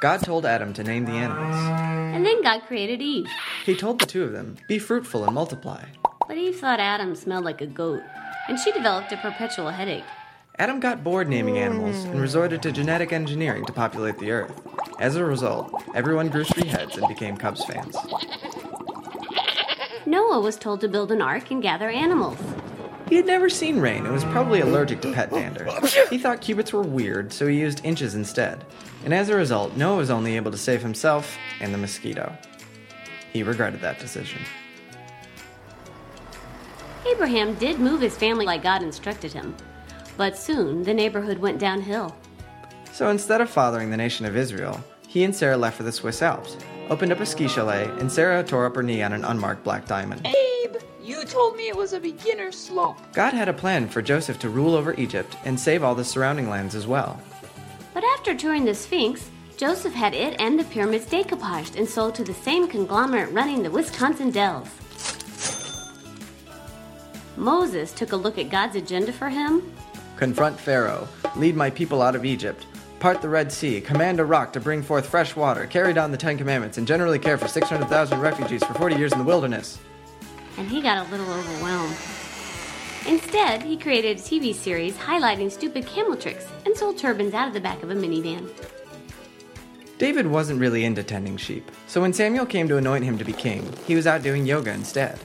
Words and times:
God 0.00 0.22
told 0.22 0.46
Adam 0.46 0.72
to 0.72 0.82
name 0.82 1.04
the 1.04 1.12
animals. 1.12 1.54
And 2.14 2.24
then 2.24 2.42
God 2.42 2.62
created 2.62 3.02
Eve. 3.02 3.26
He 3.66 3.76
told 3.76 4.00
the 4.00 4.06
two 4.06 4.24
of 4.24 4.32
them, 4.32 4.56
Be 4.66 4.78
fruitful 4.78 5.24
and 5.24 5.34
multiply. 5.34 5.84
But 6.26 6.38
Eve 6.38 6.56
thought 6.56 6.80
Adam 6.80 7.14
smelled 7.14 7.44
like 7.44 7.60
a 7.60 7.66
goat, 7.66 8.00
and 8.48 8.58
she 8.58 8.72
developed 8.72 9.12
a 9.12 9.18
perpetual 9.18 9.68
headache. 9.68 10.04
Adam 10.58 10.80
got 10.80 11.04
bored 11.04 11.28
naming 11.28 11.58
animals 11.58 12.04
and 12.04 12.18
resorted 12.18 12.62
to 12.62 12.72
genetic 12.72 13.12
engineering 13.12 13.66
to 13.66 13.74
populate 13.74 14.18
the 14.18 14.30
earth. 14.30 14.58
As 14.98 15.16
a 15.16 15.24
result, 15.24 15.70
everyone 15.94 16.28
grew 16.28 16.44
three 16.44 16.68
heads 16.68 16.96
and 16.96 17.06
became 17.06 17.36
Cubs 17.36 17.64
fans. 17.66 17.94
Noah 20.06 20.40
was 20.40 20.56
told 20.56 20.80
to 20.80 20.88
build 20.88 21.12
an 21.12 21.20
ark 21.20 21.50
and 21.50 21.62
gather 21.62 21.90
animals. 21.90 22.38
He 23.10 23.16
had 23.16 23.26
never 23.26 23.50
seen 23.50 23.80
rain 23.80 24.04
and 24.04 24.14
was 24.14 24.24
probably 24.24 24.60
allergic 24.60 25.02
to 25.02 25.12
pet 25.12 25.30
dander. 25.30 25.68
He 26.08 26.16
thought 26.16 26.40
cubits 26.40 26.72
were 26.72 26.82
weird, 26.82 27.34
so 27.34 27.46
he 27.46 27.60
used 27.60 27.84
inches 27.84 28.14
instead. 28.14 28.64
And 29.04 29.14
as 29.14 29.28
a 29.28 29.36
result, 29.36 29.76
Noah 29.76 29.96
was 29.96 30.10
only 30.10 30.36
able 30.36 30.50
to 30.50 30.58
save 30.58 30.82
himself 30.82 31.36
and 31.60 31.72
the 31.72 31.78
mosquito. 31.78 32.36
He 33.32 33.42
regretted 33.42 33.80
that 33.80 33.98
decision. 33.98 34.40
Abraham 37.06 37.54
did 37.54 37.78
move 37.78 38.00
his 38.00 38.16
family 38.16 38.44
like 38.44 38.62
God 38.62 38.82
instructed 38.82 39.32
him, 39.32 39.56
but 40.16 40.36
soon 40.36 40.82
the 40.82 40.94
neighborhood 40.94 41.38
went 41.38 41.58
downhill. 41.58 42.14
So 42.92 43.08
instead 43.08 43.40
of 43.40 43.48
fathering 43.48 43.90
the 43.90 43.96
nation 43.96 44.26
of 44.26 44.36
Israel, 44.36 44.82
he 45.08 45.24
and 45.24 45.34
Sarah 45.34 45.56
left 45.56 45.76
for 45.76 45.82
the 45.82 45.92
Swiss 45.92 46.22
Alps, 46.22 46.56
opened 46.90 47.12
up 47.12 47.20
a 47.20 47.26
ski 47.26 47.48
chalet, 47.48 47.84
and 47.98 48.12
Sarah 48.12 48.44
tore 48.44 48.66
up 48.66 48.74
her 48.74 48.82
knee 48.82 49.02
on 49.02 49.12
an 49.12 49.24
unmarked 49.24 49.64
black 49.64 49.86
diamond. 49.86 50.26
Abe, 50.26 50.76
you 51.02 51.24
told 51.24 51.56
me 51.56 51.68
it 51.68 51.76
was 51.76 51.94
a 51.94 52.00
beginner 52.00 52.52
slope. 52.52 52.98
God 53.12 53.32
had 53.32 53.48
a 53.48 53.52
plan 53.52 53.88
for 53.88 54.02
Joseph 54.02 54.38
to 54.40 54.50
rule 54.50 54.74
over 54.74 54.94
Egypt 54.94 55.36
and 55.44 55.58
save 55.58 55.82
all 55.82 55.94
the 55.94 56.04
surrounding 56.04 56.50
lands 56.50 56.74
as 56.74 56.86
well. 56.86 57.20
But 58.00 58.18
after 58.18 58.34
touring 58.34 58.64
the 58.64 58.74
Sphinx, 58.74 59.28
Joseph 59.58 59.92
had 59.92 60.14
it 60.14 60.40
and 60.40 60.58
the 60.58 60.64
pyramids 60.64 61.04
decoupaged 61.04 61.76
and 61.76 61.86
sold 61.86 62.14
to 62.14 62.24
the 62.24 62.32
same 62.32 62.66
conglomerate 62.66 63.30
running 63.30 63.62
the 63.62 63.70
Wisconsin 63.70 64.30
Dells. 64.30 64.70
Moses 67.36 67.92
took 67.92 68.12
a 68.12 68.16
look 68.16 68.38
at 68.38 68.48
God's 68.48 68.76
agenda 68.76 69.12
for 69.12 69.28
him. 69.28 69.70
Confront 70.16 70.58
Pharaoh, 70.58 71.08
lead 71.36 71.54
my 71.54 71.68
people 71.68 72.00
out 72.00 72.16
of 72.16 72.24
Egypt, 72.24 72.64
part 73.00 73.20
the 73.20 73.28
Red 73.28 73.52
Sea, 73.52 73.82
command 73.82 74.18
a 74.18 74.24
rock 74.24 74.54
to 74.54 74.60
bring 74.60 74.82
forth 74.82 75.04
fresh 75.04 75.36
water, 75.36 75.66
carry 75.66 75.92
down 75.92 76.10
the 76.10 76.16
Ten 76.16 76.38
Commandments, 76.38 76.78
and 76.78 76.86
generally 76.86 77.18
care 77.18 77.36
for 77.36 77.48
600,000 77.48 78.18
refugees 78.18 78.64
for 78.64 78.72
40 78.72 78.96
years 78.96 79.12
in 79.12 79.18
the 79.18 79.24
wilderness. 79.24 79.78
And 80.56 80.66
he 80.66 80.80
got 80.80 81.06
a 81.06 81.10
little 81.10 81.30
overwhelmed. 81.30 81.96
Instead, 83.06 83.62
he 83.62 83.76
created 83.76 84.18
a 84.18 84.20
TV 84.20 84.54
series 84.54 84.96
highlighting 84.96 85.50
stupid 85.50 85.86
camel 85.86 86.16
tricks 86.16 86.46
and 86.66 86.76
sold 86.76 86.98
turbans 86.98 87.34
out 87.34 87.48
of 87.48 87.54
the 87.54 87.60
back 87.60 87.82
of 87.82 87.90
a 87.90 87.94
minivan. 87.94 88.48
David 89.98 90.26
wasn't 90.26 90.60
really 90.60 90.84
into 90.84 91.02
tending 91.02 91.36
sheep, 91.36 91.70
so 91.86 92.00
when 92.00 92.12
Samuel 92.12 92.46
came 92.46 92.68
to 92.68 92.76
anoint 92.76 93.04
him 93.04 93.18
to 93.18 93.24
be 93.24 93.32
king, 93.32 93.70
he 93.86 93.94
was 93.94 94.06
out 94.06 94.22
doing 94.22 94.46
yoga 94.46 94.72
instead. 94.72 95.18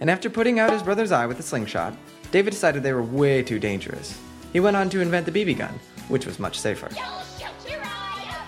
And 0.00 0.10
after 0.10 0.30
putting 0.30 0.58
out 0.58 0.72
his 0.72 0.82
brother's 0.82 1.12
eye 1.12 1.26
with 1.26 1.40
a 1.40 1.42
slingshot, 1.42 1.96
David 2.30 2.50
decided 2.50 2.82
they 2.82 2.92
were 2.92 3.02
way 3.02 3.42
too 3.42 3.58
dangerous. 3.58 4.18
He 4.52 4.60
went 4.60 4.76
on 4.76 4.90
to 4.90 5.00
invent 5.00 5.26
the 5.26 5.32
BB 5.32 5.58
gun, 5.58 5.78
which 6.08 6.26
was 6.26 6.38
much 6.38 6.58
safer. 6.58 6.88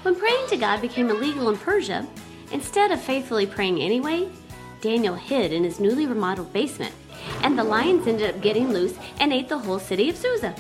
When 0.03 0.15
praying 0.15 0.47
to 0.49 0.57
God 0.57 0.81
became 0.81 1.11
illegal 1.11 1.51
in 1.51 1.59
Persia, 1.59 2.07
instead 2.53 2.91
of 2.91 3.01
faithfully 3.01 3.47
praying 3.47 3.81
anyway, 3.81 4.31
Daniel 4.81 5.15
hid 5.15 5.53
in 5.53 5.65
his 5.65 5.81
newly 5.81 6.07
remodeled 6.07 6.53
basement, 6.53 6.95
and 7.43 7.59
the 7.59 7.65
lions 7.65 8.07
ended 8.07 8.35
up 8.35 8.41
getting 8.41 8.73
loose 8.73 8.97
and 9.19 9.33
ate 9.33 9.49
the 9.49 9.59
whole 9.59 9.79
city 9.79 10.09
of 10.09 10.17
Susa. 10.17 10.55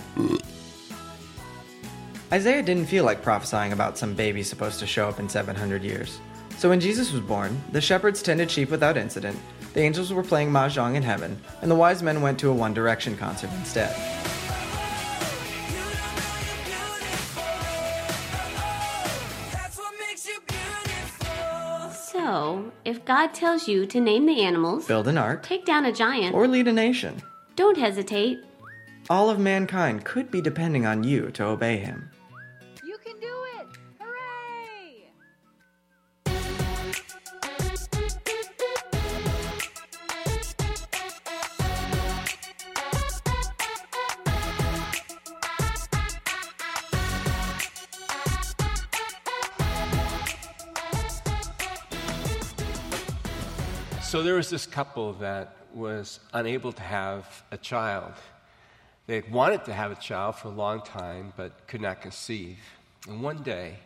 Isaiah 2.33 2.62
didn't 2.62 2.86
feel 2.86 3.05
like 3.05 3.22
prophesying 3.22 3.72
about 3.72 3.98
some 3.98 4.14
baby 4.14 4.42
supposed 4.42 4.78
to 4.81 4.86
show 4.86 5.08
up 5.08 5.19
in 5.19 5.28
700 5.28 5.83
years. 5.83 6.20
So 6.58 6.69
when 6.69 6.78
Jesus 6.78 7.12
was 7.12 7.22
born, 7.22 7.60
the 7.72 7.81
shepherds 7.81 8.22
tended 8.22 8.50
sheep 8.50 8.70
without 8.70 8.97
incident, 8.97 9.38
the 9.72 9.81
angels 9.81 10.12
were 10.12 10.22
playing 10.22 10.50
mahjong 10.50 10.94
in 10.94 11.03
heaven, 11.03 11.41
and 11.62 11.70
the 11.70 11.76
wise 11.76 12.03
men 12.03 12.22
went 12.22 12.38
to 12.41 12.50
a 12.50 12.54
One 12.54 12.75
Direction 12.75 13.16
concert 13.16 13.50
instead. 13.54 14.19
God 23.20 23.34
tells 23.34 23.69
you 23.69 23.84
to 23.84 24.00
name 24.00 24.25
the 24.25 24.41
animals, 24.41 24.86
Build 24.86 25.06
an 25.06 25.19
ark, 25.19 25.42
take 25.42 25.66
down 25.66 25.84
a 25.84 25.92
giant, 25.92 26.34
or 26.34 26.48
lead 26.48 26.66
a 26.69 26.72
nation, 26.72 27.20
don't 27.54 27.76
hesitate. 27.76 28.42
all 29.10 29.28
of 29.28 29.38
mankind 29.38 30.06
could 30.06 30.31
be 30.31 30.41
depending 30.41 30.86
on 30.86 31.04
you 31.04 31.31
to 31.32 31.44
obey 31.44 31.76
him. 31.76 32.08
So 54.20 54.25
there 54.25 54.34
was 54.34 54.50
this 54.50 54.66
couple 54.66 55.14
that 55.14 55.56
was 55.72 56.20
unable 56.34 56.72
to 56.72 56.82
have 56.82 57.42
a 57.50 57.56
child. 57.56 58.12
They 59.06 59.14
had 59.14 59.32
wanted 59.32 59.64
to 59.64 59.72
have 59.72 59.92
a 59.92 59.94
child 59.94 60.36
for 60.36 60.48
a 60.48 60.50
long 60.50 60.82
time, 60.82 61.32
but 61.38 61.66
could 61.66 61.81
not 61.81 62.03
conceive. 62.03 62.58
And 63.08 63.22
one 63.22 63.42
day, 63.42 63.78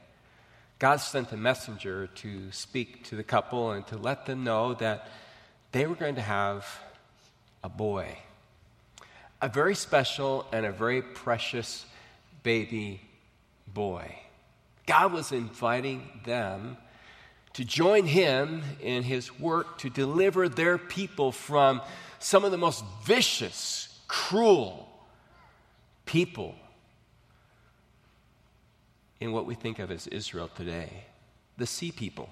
God 0.81 0.97
sent 0.97 1.31
a 1.31 1.37
messenger 1.37 2.09
to 2.17 2.51
speak 2.51 3.05
to 3.05 3.15
the 3.15 3.23
couple 3.23 3.71
and 3.71 3.87
to 3.87 3.97
let 3.97 4.27
them 4.27 4.43
know 4.43 4.75
that 4.75 5.07
they 5.71 5.87
were 5.87 5.95
going 5.95 6.17
to 6.17 6.21
have 6.21 6.67
a 7.63 7.69
boy. 7.69 8.19
A 9.41 9.49
very 9.49 9.77
special 9.77 10.49
and 10.51 10.67
a 10.67 10.73
very 10.73 11.01
precious 11.01 11.87
baby 12.43 13.01
boy. 13.73 14.13
God 14.85 15.13
was 15.13 15.31
inviting 15.31 16.23
them 16.25 16.77
to 17.55 17.65
join 17.65 18.07
him 18.07 18.63
in 18.81 19.03
his 19.03 19.39
work 19.39 19.79
to 19.79 19.91
deliver 19.91 20.49
their 20.49 20.77
people 20.77 21.33
from 21.33 21.81
some 22.19 22.45
of 22.45 22.51
the 22.51 22.59
most 22.59 22.85
vicious, 23.05 23.89
cruel 24.09 24.89
people 26.05 26.55
in 29.21 29.33
what 29.33 29.47
we 29.47 29.55
think 29.55 29.79
of 29.79 29.91
as 29.91 30.07
Israel 30.09 30.51
today 30.55 31.05
the 31.57 31.67
sea 31.67 31.93
people, 31.93 32.29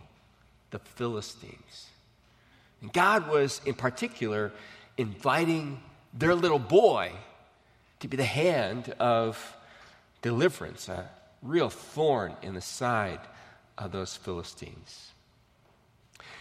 the 0.71 0.81
Philistines. 0.81 1.87
And 2.81 2.93
God 2.93 3.28
was, 3.28 3.61
in 3.65 3.75
particular, 3.75 4.53
inviting 4.97 5.81
their 6.12 6.34
little 6.34 6.59
boy 6.59 7.12
to 8.00 8.09
be 8.09 8.16
the 8.16 8.25
hand 8.25 8.93
of 8.99 9.56
deliverance, 10.22 10.88
a 10.88 11.09
real 11.41 11.71
thorn 11.71 12.34
in 12.43 12.55
the 12.55 12.61
side 12.61 13.21
of 13.78 13.93
those 13.93 14.16
Philistines. 14.16 15.12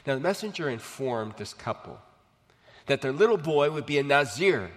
Now, 0.06 0.16
the 0.16 0.22
messenger 0.22 0.69
informed 0.69 1.34
this 1.38 1.53
couple 1.53 2.00
that 2.88 3.01
their 3.01 3.12
little 3.12 3.38
boy 3.38 3.69
would 3.72 3.85
be 3.85 4.00
a 4.00 4.03
Nazir, 4.03 4.72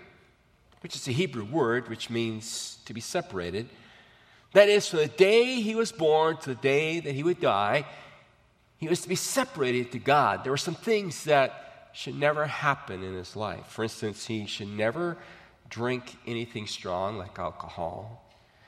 which 0.82 0.94
is 0.94 1.08
a 1.08 1.12
Hebrew 1.12 1.44
word 1.44 1.88
which 1.88 2.10
means 2.10 2.78
to 2.84 2.92
be 2.92 3.00
separated. 3.00 3.68
That 4.52 4.68
is, 4.68 4.88
from 4.88 5.00
the 5.00 5.08
day 5.08 5.60
he 5.60 5.74
was 5.74 5.90
born 5.90 6.36
to 6.38 6.50
the 6.50 6.60
day 6.60 7.00
that 7.00 7.14
he 7.14 7.22
would 7.22 7.40
die, 7.40 7.86
he 8.76 8.86
was 8.86 9.00
to 9.00 9.08
be 9.08 9.16
separated 9.16 9.92
to 9.92 9.98
God. 9.98 10.44
There 10.44 10.52
were 10.52 10.56
some 10.56 10.74
things 10.74 11.24
that 11.24 11.90
should 11.94 12.18
never 12.18 12.46
happen 12.46 13.02
in 13.02 13.14
his 13.14 13.34
life. 13.34 13.66
For 13.68 13.84
instance, 13.84 14.26
he 14.26 14.46
should 14.46 14.68
never 14.68 15.16
drink 15.70 16.16
anything 16.26 16.66
strong 16.66 17.16
like 17.16 17.38
alcohol, 17.38 18.20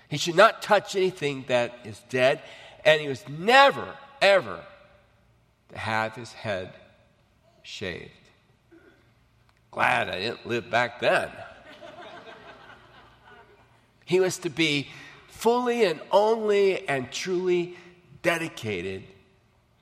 he 0.09 0.17
should 0.17 0.37
not 0.37 0.63
touch 0.63 0.97
anything 0.97 1.45
that 1.49 1.79
is 1.85 2.01
dead, 2.09 2.41
and 2.85 3.01
he 3.01 3.09
was 3.09 3.29
never, 3.29 3.95
ever 4.23 4.61
to 5.71 5.79
have 5.79 6.15
his 6.15 6.33
head 6.33 6.73
shaved. 7.63 8.11
Glad 9.71 10.09
I 10.09 10.21
didn't 10.21 10.47
live 10.47 10.71
back 10.71 11.01
then. 11.01 11.31
he 14.05 14.21
was 14.21 14.39
to 14.39 14.49
be 14.49 14.89
fully 15.29 15.85
and 15.85 16.01
only 16.11 16.89
and 16.89 17.11
truly 17.11 17.77
dedicated 18.23 19.05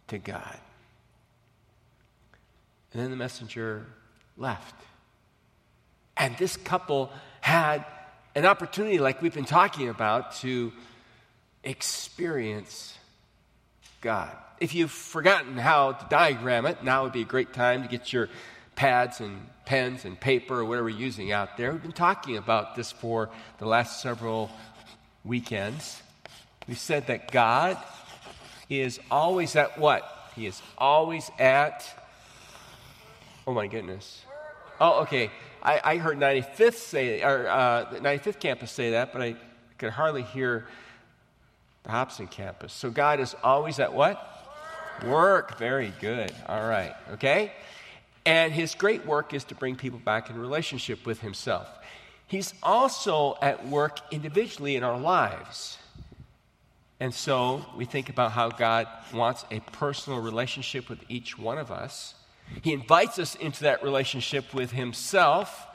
to 0.08 0.19
God. 0.19 0.58
And 2.92 3.02
then 3.02 3.10
the 3.10 3.16
messenger 3.16 3.87
left. 4.37 4.75
And 6.16 6.37
this 6.38 6.56
couple 6.56 7.10
had 7.40 7.84
an 8.34 8.46
opportunity, 8.46 8.98
like 8.98 9.22
we've 9.22 9.34
been 9.34 9.44
talking 9.44 9.88
about, 9.88 10.34
to 10.37 10.72
experience 11.62 12.96
God. 14.04 14.36
If 14.60 14.74
you've 14.74 14.90
forgotten 14.90 15.56
how 15.56 15.92
to 15.92 16.06
diagram 16.10 16.66
it, 16.66 16.84
now 16.84 17.04
would 17.04 17.12
be 17.12 17.22
a 17.22 17.24
great 17.24 17.54
time 17.54 17.82
to 17.82 17.88
get 17.88 18.12
your 18.12 18.28
pads 18.76 19.20
and 19.20 19.48
pens 19.64 20.04
and 20.04 20.20
paper 20.20 20.60
or 20.60 20.64
whatever 20.66 20.90
you're 20.90 21.00
using 21.00 21.32
out 21.32 21.56
there. 21.56 21.72
We've 21.72 21.82
been 21.82 21.90
talking 21.90 22.36
about 22.36 22.76
this 22.76 22.92
for 22.92 23.30
the 23.58 23.66
last 23.66 24.02
several 24.02 24.50
weekends. 25.24 26.02
We 26.68 26.74
said 26.74 27.06
that 27.06 27.32
God 27.32 27.78
is 28.68 29.00
always 29.10 29.56
at 29.56 29.78
what? 29.78 30.06
He 30.36 30.44
is 30.44 30.60
always 30.76 31.30
at. 31.38 31.82
Oh 33.46 33.54
my 33.54 33.68
goodness. 33.68 34.22
Oh, 34.82 35.00
okay. 35.02 35.30
I, 35.62 35.80
I 35.82 35.96
heard 35.96 36.18
95th 36.18 36.74
say, 36.74 37.22
or 37.22 37.48
uh, 37.48 37.86
95th 37.94 38.38
campus 38.38 38.70
say 38.70 38.90
that, 38.90 39.14
but 39.14 39.22
I 39.22 39.36
could 39.78 39.90
hardly 39.90 40.22
hear 40.22 40.66
the 41.84 41.90
Hobson 41.90 42.26
campus. 42.26 42.72
So 42.72 42.90
God 42.90 43.20
is 43.20 43.36
always 43.44 43.78
at 43.78 43.92
what? 43.92 44.31
Work. 45.06 45.58
Very 45.58 45.92
good. 46.00 46.32
All 46.48 46.66
right. 46.66 46.94
Okay? 47.12 47.52
And 48.26 48.52
his 48.52 48.75
great 48.75 49.06
work 49.06 49.34
is 49.34 49.44
to 49.44 49.54
bring 49.54 49.76
people 49.76 49.98
back 49.98 50.31
in 50.31 50.38
relationship 50.38 51.04
with 51.06 51.20
himself. 51.20 51.69
He's 52.26 52.54
also 52.62 53.36
at 53.42 53.69
work 53.69 54.00
individually 54.10 54.76
in 54.76 54.82
our 54.82 54.98
lives. 54.98 55.78
And 57.00 57.12
so 57.12 57.64
we 57.76 57.84
think 57.84 58.08
about 58.08 58.32
how 58.32 58.48
God 58.48 58.87
wants 59.12 59.44
a 59.50 59.60
personal 59.60 60.20
relationship 60.20 60.88
with 60.88 61.00
each 61.08 61.38
one 61.38 61.58
of 61.58 61.70
us. 61.70 62.14
He 62.62 62.72
invites 62.72 63.19
us 63.19 63.34
into 63.34 63.64
that 63.64 63.82
relationship 63.82 64.54
with 64.54 64.70
Himself. 64.70 65.66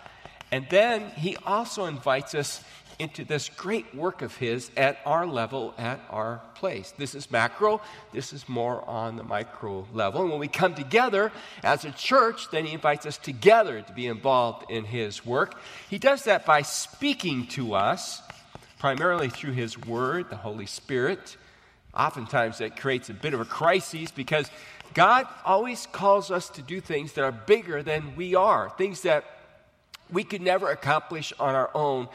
And 0.52 0.66
then 0.70 1.10
He 1.12 1.36
also 1.46 1.86
invites 1.86 2.34
us 2.34 2.64
into 3.00 3.24
this 3.24 3.48
great 3.48 3.96
work 3.96 4.22
of 4.22 4.36
His 4.36 4.70
at 4.76 5.00
our 5.06 5.26
level, 5.26 5.74
at 5.78 6.02
our 6.10 6.42
place. 6.54 6.94
This 6.98 7.16
is 7.16 7.32
macro, 7.32 7.82
this 8.12 8.34
is 8.34 8.48
more 8.50 8.88
on 8.88 9.16
the 9.16 9.24
micro 9.24 9.88
level. 9.94 10.22
And 10.22 10.30
when 10.30 10.40
we 10.40 10.50
come 10.50 10.76
together 10.76 11.32
as 11.64 11.86
a 11.86 11.92
church, 11.92 12.52
then 12.52 12.66
He 12.66 12.74
invites 12.74 13.06
us 13.06 13.18
together 13.18 13.82
to 13.82 13.94
be 13.94 14.08
involved 14.08 14.70
in 14.70 14.84
His 14.84 15.26
work. 15.26 15.60
He 15.90 15.98
does 15.98 16.26
that 16.26 16.46
by 16.46 16.62
speaking 16.62 17.48
to 17.48 17.74
us, 17.74 18.22
primarily 18.78 19.30
through 19.30 19.54
His 19.54 19.78
Word, 19.78 20.30
the 20.30 20.36
Holy 20.36 20.66
Spirit. 20.66 21.38
Oftentimes 21.94 22.60
that 22.60 22.78
creates 22.78 23.10
a 23.10 23.14
bit 23.14 23.34
of 23.34 23.40
a 23.40 23.46
crisis 23.46 24.12
because 24.12 24.52
God 24.94 25.26
always 25.46 25.88
calls 25.88 26.32
us 26.32 26.50
to 26.50 26.62
do 26.62 26.82
things 26.82 27.14
that 27.14 27.24
are 27.24 27.32
bigger 27.32 27.82
than 27.82 28.16
we 28.16 28.36
are, 28.36 28.70
things 28.78 29.02
that 29.02 29.24
we 30.12 30.24
could 30.24 30.42
never 30.42 30.70
accomplish 30.70 31.32
on 31.40 31.56
our 31.56 31.70
own 31.74 32.08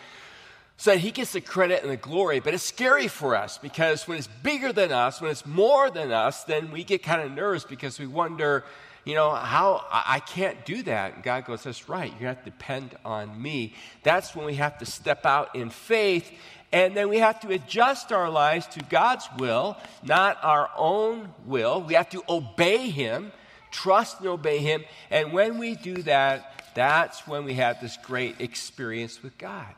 so 0.77 0.91
that 0.91 0.99
he 0.99 1.11
gets 1.11 1.33
the 1.33 1.41
credit 1.41 1.83
and 1.83 1.91
the 1.91 1.97
glory. 1.97 2.41
But 2.41 2.55
it's 2.55 2.65
scary 2.65 3.09
for 3.09 3.37
us 3.37 3.59
because 3.59 4.09
when 4.09 4.19
it's 4.19 4.27
bigger 4.27 4.73
than 4.73 4.93
us, 4.93 5.21
when 5.21 5.31
it's 5.31 5.47
more 5.47 5.91
than 5.91 6.11
us, 6.11 6.45
then 6.45 6.71
we 6.73 6.85
get 6.85 7.03
kind 7.03 7.23
of 7.23 7.31
nervous 7.31 7.65
because 7.65 7.99
we 7.99 8.07
wonder, 8.07 8.65
you 9.05 9.15
know, 9.15 9.31
how 9.31 9.85
I, 9.91 10.21
can't 10.21 10.65
do 10.65 10.83
that. 10.83 11.15
And 11.15 11.23
God 11.23 11.45
goes, 11.45 11.63
That's 11.63 11.89
right. 11.89 12.13
You 12.21 12.27
have 12.27 12.39
to 12.39 12.51
depend 12.51 12.97
on 13.05 13.41
me. 13.41 13.75
That's 14.03 14.35
when 14.35 14.47
we 14.47 14.55
have 14.57 14.79
to 14.79 14.87
step 14.87 15.25
out 15.25 15.55
in 15.55 15.71
faith. 15.71 16.31
And 16.73 16.97
then 16.97 17.09
we 17.09 17.19
have 17.19 17.39
to 17.41 17.53
adjust 17.53 18.11
our 18.11 18.29
lives 18.29 18.67
to 18.69 18.81
God's 18.83 19.29
will, 19.39 19.77
not 20.03 20.39
our 20.43 20.71
own 20.77 21.33
will. 21.47 21.83
We 21.83 21.95
have 21.95 22.11
to 22.11 22.23
obey 22.29 22.91
Him, 22.91 23.31
trust 23.71 24.19
and 24.19 24.29
obey 24.29 24.59
Him. 24.59 24.83
And 25.09 25.33
when 25.33 25.59
we 25.59 25.77
do 25.77 26.03
that, 26.03 26.73
that's 26.75 27.29
when 27.29 27.45
we 27.45 27.55
have 27.55 27.81
this 27.81 27.97
great 27.99 28.41
experience 28.41 29.23
with 29.23 29.39
God. 29.39 29.73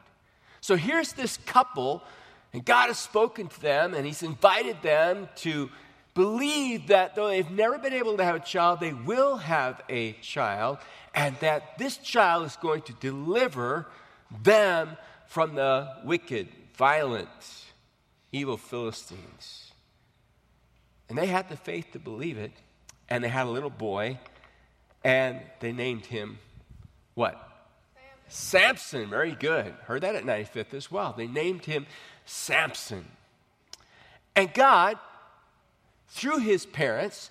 So 0.66 0.74
here's 0.74 1.12
this 1.12 1.36
couple, 1.46 2.02
and 2.52 2.64
God 2.64 2.88
has 2.88 2.98
spoken 2.98 3.46
to 3.46 3.60
them, 3.60 3.94
and 3.94 4.04
He's 4.04 4.24
invited 4.24 4.82
them 4.82 5.28
to 5.36 5.70
believe 6.12 6.88
that 6.88 7.14
though 7.14 7.28
they've 7.28 7.48
never 7.52 7.78
been 7.78 7.92
able 7.92 8.16
to 8.16 8.24
have 8.24 8.34
a 8.34 8.40
child, 8.40 8.80
they 8.80 8.92
will 8.92 9.36
have 9.36 9.80
a 9.88 10.14
child, 10.14 10.78
and 11.14 11.36
that 11.36 11.78
this 11.78 11.98
child 11.98 12.46
is 12.46 12.56
going 12.56 12.82
to 12.82 12.92
deliver 12.94 13.86
them 14.42 14.96
from 15.28 15.54
the 15.54 15.88
wicked, 16.02 16.48
violent, 16.74 17.28
evil 18.32 18.56
Philistines. 18.56 19.70
And 21.08 21.16
they 21.16 21.26
had 21.26 21.48
the 21.48 21.56
faith 21.56 21.92
to 21.92 22.00
believe 22.00 22.38
it, 22.38 22.50
and 23.08 23.22
they 23.22 23.28
had 23.28 23.46
a 23.46 23.50
little 23.50 23.70
boy, 23.70 24.18
and 25.04 25.42
they 25.60 25.70
named 25.70 26.06
him 26.06 26.40
what? 27.14 27.45
Samson, 28.28 29.08
very 29.08 29.34
good. 29.34 29.74
Heard 29.84 30.02
that 30.02 30.14
at 30.14 30.24
95th 30.24 30.74
as 30.74 30.90
well. 30.90 31.14
They 31.16 31.26
named 31.26 31.64
him 31.64 31.86
Samson. 32.24 33.04
And 34.34 34.52
God, 34.52 34.98
through 36.08 36.38
his 36.38 36.66
parents, 36.66 37.30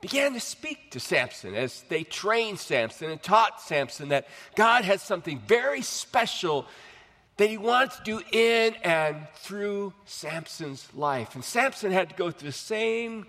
began 0.00 0.34
to 0.34 0.40
speak 0.40 0.90
to 0.92 1.00
Samson 1.00 1.54
as 1.54 1.82
they 1.88 2.04
trained 2.04 2.58
Samson 2.58 3.10
and 3.10 3.22
taught 3.22 3.60
Samson 3.60 4.10
that 4.10 4.28
God 4.54 4.84
had 4.84 5.00
something 5.00 5.40
very 5.40 5.82
special 5.82 6.66
that 7.36 7.48
he 7.48 7.56
wanted 7.56 7.92
to 7.92 8.02
do 8.04 8.20
in 8.32 8.74
and 8.82 9.28
through 9.36 9.92
Samson's 10.04 10.88
life. 10.94 11.34
And 11.34 11.44
Samson 11.44 11.92
had 11.92 12.10
to 12.10 12.14
go 12.16 12.30
through 12.30 12.48
the 12.48 12.52
same 12.52 13.26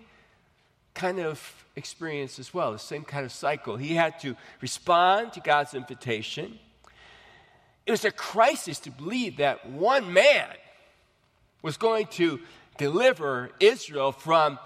kind 0.94 1.20
of 1.20 1.66
experience 1.76 2.40
as 2.40 2.54
well, 2.54 2.72
the 2.72 2.80
same 2.80 3.04
kind 3.04 3.26
of 3.26 3.32
cycle. 3.32 3.78
He 3.78 3.96
had 3.96 4.20
to 4.20 4.36
respond 4.62 5.34
to 5.34 5.40
God's 5.40 5.74
invitation. 5.74 6.60
It 7.86 7.92
was 7.92 8.06
a 8.06 8.12
crisis 8.12 8.80
to 8.80 8.92
believe 8.92 9.38
that 9.38 9.70
one 9.70 10.14
man 10.14 10.50
was 11.62 11.78
going 11.78 12.08
to 12.08 12.40
deliver 12.78 13.52
Israel 13.60 14.12
from 14.12 14.60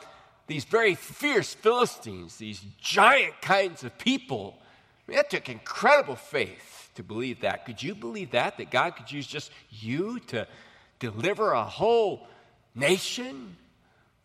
these 0.47 0.65
very 0.65 0.95
fierce 0.95 1.53
Philistines, 1.53 2.37
these 2.37 2.61
giant 2.79 3.41
kinds 3.41 3.83
of 3.83 3.97
people. 3.97 4.55
I 4.59 5.11
mean, 5.11 5.15
that 5.17 5.29
took 5.29 5.49
incredible 5.49 6.15
faith 6.15 6.89
to 6.95 7.03
believe 7.03 7.41
that. 7.41 7.65
Could 7.65 7.81
you 7.81 7.95
believe 7.95 8.31
that? 8.31 8.57
That 8.57 8.69
God 8.69 8.95
could 8.95 9.11
use 9.11 9.25
just 9.25 9.51
you 9.69 10.19
to 10.27 10.47
deliver 10.99 11.53
a 11.53 11.63
whole 11.63 12.27
nation 12.75 13.55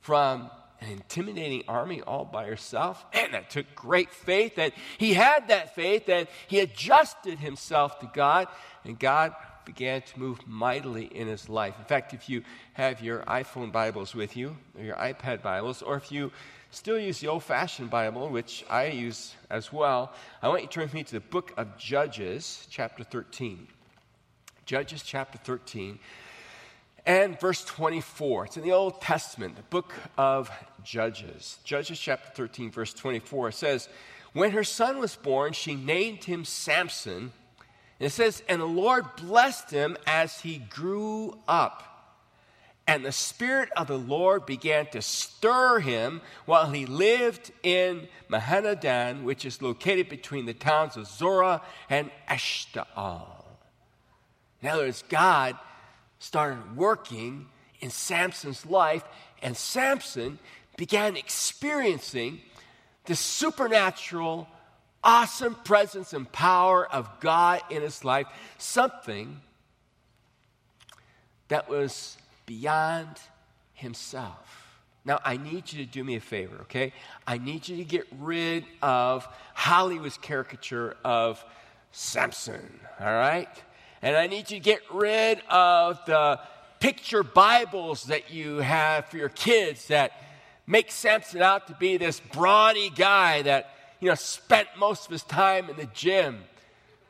from 0.01 0.51
an 0.81 0.91
intimidating 0.91 1.65
army 1.69 2.03
all 2.03 2.25
by 2.25 2.47
herself. 2.47 3.05
And 3.13 3.35
that 3.35 3.51
took 3.51 3.75
great 3.75 4.11
faith. 4.11 4.57
That 4.57 4.73
he 4.99 5.15
had 5.15 5.49
that 5.49 5.75
faith, 5.75 6.07
that 6.07 6.29
he 6.47 6.61
adjusted 6.61 7.39
himself 7.39 7.99
to 8.01 8.11
God, 8.13 8.49
and 8.85 8.99
God 8.99 9.35
began 9.65 10.01
to 10.01 10.19
move 10.19 10.39
mightily 10.47 11.05
in 11.05 11.27
his 11.27 11.49
life. 11.49 11.75
In 11.79 11.85
fact, 11.85 12.15
if 12.15 12.29
you 12.29 12.43
have 12.73 13.03
your 13.03 13.21
iPhone 13.25 13.71
Bibles 13.71 14.15
with 14.15 14.37
you, 14.37 14.57
or 14.77 14.85
your 14.85 14.97
iPad 14.97 15.43
Bibles, 15.43 15.83
or 15.83 15.97
if 15.97 16.11
you 16.11 16.33
still 16.71 16.99
use 16.99 17.21
the 17.21 17.29
old 17.29 17.45
fashioned 17.45 17.91
Bible, 17.91 18.29
which 18.29 18.65
I 18.71 18.87
use 18.87 19.35
as 19.51 19.73
well, 19.73 20.13
I 20.43 20.49
want 20.49 20.63
you 20.63 20.69
to 20.69 20.73
turn 20.73 20.85
with 20.85 20.95
me 20.95 21.05
to 21.05 21.13
the 21.13 21.21
book 21.21 21.53
of 21.57 21.77
Judges, 21.77 22.67
chapter 22.71 23.05
13. 23.05 23.69
Judges, 24.65 25.03
chapter 25.03 25.39
13 25.39 25.99
and 27.09 27.41
verse 27.41 27.65
24. 27.65 28.45
It's 28.45 28.57
in 28.59 28.63
the 28.63 28.73
Old 28.73 29.01
Testament, 29.01 29.57
the 29.57 29.63
book 29.63 29.95
of 30.19 30.51
Judges. 30.85 31.59
Judges 31.65 31.99
chapter 31.99 32.31
13, 32.35 32.71
verse 32.71 32.93
24 32.93 33.51
says, 33.51 33.89
When 34.35 34.51
her 34.51 34.63
son 34.63 34.99
was 34.99 35.17
born, 35.17 35.55
she 35.55 35.75
named 35.75 36.25
him 36.25 36.45
Samson. 36.45 37.33
And 37.99 38.07
it 38.07 38.11
says, 38.11 38.43
And 38.47 38.61
the 38.61 38.67
Lord 38.67 39.07
blessed 39.17 39.71
him 39.71 39.97
as 40.07 40.43
he 40.43 40.59
grew 40.59 41.39
up. 41.49 41.83
And 42.87 43.05
the 43.05 43.13
Spirit 43.13 43.71
of 43.75 43.87
the 43.87 43.99
Lord 43.99 44.45
began 44.45 44.87
to 44.89 45.01
stir 45.01 45.81
him 45.81 46.21
while 46.45 46.71
he 46.71 46.85
lived 46.85 47.53
in 47.63 48.09
Mahaneh-dan, 48.31 49.25
which 49.25 49.47
is 49.47 49.63
located 49.63 50.11
between 50.11 50.45
the 50.45 50.55
towns 50.55 50.97
of 50.99 51.07
Zorah 51.07 51.63
and 51.89 52.11
Eshtaol. 52.29 53.45
In 54.61 54.69
other 54.69 54.85
words, 54.85 55.05
God 55.09 55.57
started 56.19 56.77
working 56.77 57.47
in 57.81 57.91
Samson's 57.91 58.67
life, 58.67 59.05
and 59.43 59.57
Samson 59.57 60.39
began 60.77 61.17
experiencing 61.17 62.41
the 63.05 63.17
supernatural, 63.17 64.49
awesome 65.03 65.55
presence 65.55 66.13
and 66.13 66.31
power 66.31 66.87
of 66.93 67.09
God 67.21 67.63
in 67.71 67.83
his 67.83 68.05
life, 68.05 68.27
something 68.59 69.41
that 71.49 71.69
was 71.69 72.19
beyond 72.47 73.17
himself. 73.73 74.79
Now, 75.05 75.21
I 75.25 75.37
need 75.39 75.73
you 75.73 75.85
to 75.85 75.91
do 75.91 76.05
me 76.05 76.17
a 76.17 76.21
favor, 76.21 76.57
okay? 76.63 76.93
I 77.27 77.39
need 77.39 77.67
you 77.67 77.77
to 77.79 77.85
get 77.85 78.07
rid 78.19 78.65
of 78.83 79.27
Hollywood's 79.55 80.19
caricature 80.19 80.97
of 81.03 81.43
Samson, 81.93 82.81
all 83.01 83.07
right? 83.07 83.49
And 84.03 84.17
I 84.17 84.27
need 84.27 84.51
you 84.51 84.59
to 84.59 84.61
get 84.61 84.81
rid 84.93 85.41
of 85.51 85.99
the 86.07 86.41
picture 86.79 87.25
Bibles 87.25 88.05
that 88.05 88.31
you 88.31 88.59
have 88.59 89.07
for 89.07 89.17
your 89.17 89.29
kids 89.29 89.89
that 89.89 90.13
make 90.67 90.93
Samson 90.93 91.43
out 91.43 91.67
to 91.67 91.75
be 91.75 91.97
this 91.97 92.21
brawny 92.21 92.91
guy 92.91 93.43
that, 93.43 93.71
you 94.01 94.09
know, 94.09 94.15
spent 94.15 94.69
most 94.79 95.07
of 95.07 95.13
his 95.13 95.25
time 95.25 95.69
in 95.69 95.77
the 95.77 95.87
gym 95.87 96.45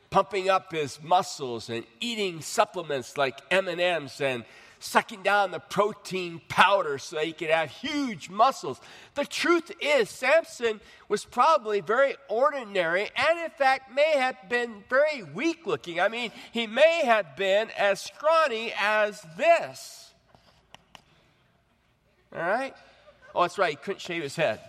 pumping 0.09 0.49
up 0.49 0.71
his 0.71 0.99
muscles 1.03 1.69
and 1.69 1.85
eating 1.99 2.41
supplements 2.41 3.17
like 3.17 3.39
M&Ms 3.51 4.21
and 4.21 4.43
sucking 4.79 5.23
down 5.23 5.51
the 5.51 5.59
protein 5.59 6.41
powder 6.47 6.97
so 6.97 7.19
he 7.19 7.33
could 7.33 7.49
have 7.49 7.69
huge 7.69 8.29
muscles. 8.29 8.79
The 9.15 9.25
truth 9.25 9.71
is, 9.81 10.09
Samson 10.09 10.79
was 11.07 11.25
probably 11.25 11.81
very 11.81 12.15
ordinary 12.29 13.09
and, 13.15 13.39
in 13.39 13.49
fact, 13.51 13.93
may 13.93 14.17
have 14.17 14.37
been 14.49 14.83
very 14.89 15.23
weak 15.23 15.67
looking. 15.67 15.99
I 15.99 16.07
mean, 16.07 16.31
he 16.51 16.65
may 16.65 17.01
have 17.05 17.35
been 17.35 17.69
as 17.77 18.01
scrawny 18.01 18.73
as 18.79 19.25
this. 19.37 20.13
All 22.33 22.41
right? 22.41 22.73
Oh, 23.35 23.41
that's 23.41 23.57
right, 23.57 23.71
he 23.71 23.75
couldn't 23.75 24.01
shave 24.01 24.23
his 24.23 24.35
head. 24.35 24.59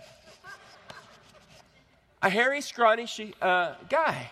A 2.21 2.29
hairy, 2.29 2.61
scrawny 2.61 3.07
uh, 3.41 3.73
guy. 3.89 4.29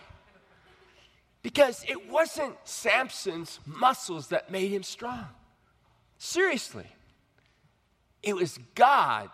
Because 1.42 1.84
it 1.88 2.10
wasn't 2.10 2.54
Samson's 2.64 3.58
muscles 3.64 4.28
that 4.28 4.50
made 4.50 4.70
him 4.70 4.82
strong. 4.82 5.26
Seriously. 6.22 6.86
It 8.22 8.36
was 8.36 8.58
God 8.74 9.30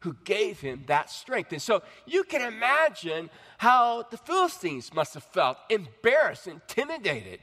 who 0.00 0.14
gave 0.22 0.60
him 0.60 0.84
that 0.86 1.10
strength. 1.10 1.50
And 1.50 1.60
so 1.60 1.82
you 2.06 2.22
can 2.22 2.42
imagine 2.42 3.28
how 3.58 4.04
the 4.04 4.16
Philistines 4.16 4.94
must 4.94 5.14
have 5.14 5.24
felt 5.24 5.58
embarrassed, 5.68 6.46
intimidated 6.46 7.40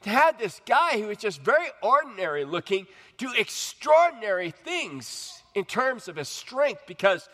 to 0.00 0.08
have 0.08 0.38
this 0.38 0.58
guy 0.64 0.98
who 0.98 1.08
was 1.08 1.18
just 1.18 1.42
very 1.42 1.68
ordinary 1.82 2.46
looking 2.46 2.86
do 3.18 3.30
extraordinary 3.36 4.52
things 4.52 5.42
in 5.54 5.66
terms 5.66 6.08
of 6.08 6.16
his 6.16 6.30
strength 6.30 6.84
because 6.86 7.28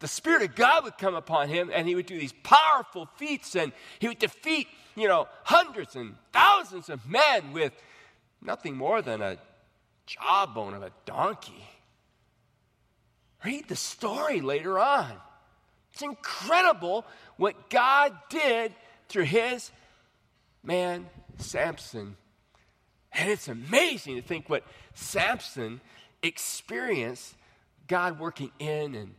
the 0.00 0.08
Spirit 0.08 0.42
of 0.42 0.56
God 0.56 0.82
would 0.82 0.98
come 0.98 1.14
upon 1.14 1.48
him 1.48 1.70
and 1.72 1.86
he 1.86 1.94
would 1.94 2.06
do 2.06 2.18
these 2.18 2.34
powerful 2.42 3.08
feats 3.16 3.54
and 3.54 3.70
he 4.00 4.08
would 4.08 4.18
defeat, 4.18 4.66
you 4.96 5.06
know, 5.06 5.28
hundreds 5.44 5.94
and 5.94 6.16
thousands 6.32 6.88
of 6.88 7.08
men 7.08 7.52
with 7.52 7.72
nothing 8.42 8.76
more 8.76 9.00
than 9.00 9.22
a 9.22 9.38
jawbone 10.08 10.74
of 10.74 10.82
a 10.82 10.92
donkey. 11.04 11.68
Read 13.44 13.68
the 13.68 13.76
story 13.76 14.40
later 14.40 14.78
on. 14.78 15.12
It's 15.92 16.02
incredible 16.02 17.04
what 17.36 17.70
God 17.70 18.16
did 18.30 18.74
through 19.08 19.24
his 19.24 19.70
man, 20.62 21.06
Samson. 21.38 22.16
And 23.12 23.30
it's 23.30 23.48
amazing 23.48 24.16
to 24.16 24.22
think 24.22 24.48
what 24.48 24.64
Samson 24.94 25.80
experienced 26.22 27.34
God 27.86 28.18
working 28.18 28.50
in 28.58 28.94
and 28.94 29.14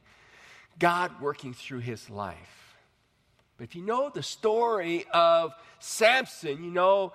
God 0.78 1.22
working 1.22 1.54
through 1.54 1.80
his 1.80 2.10
life. 2.10 2.76
But 3.58 3.66
if 3.66 3.76
you 3.76 3.82
know 3.82 4.10
the 4.14 4.24
story 4.24 5.06
of 5.14 5.54
Samson, 5.80 6.64
you 6.64 6.72
know 6.72 7.14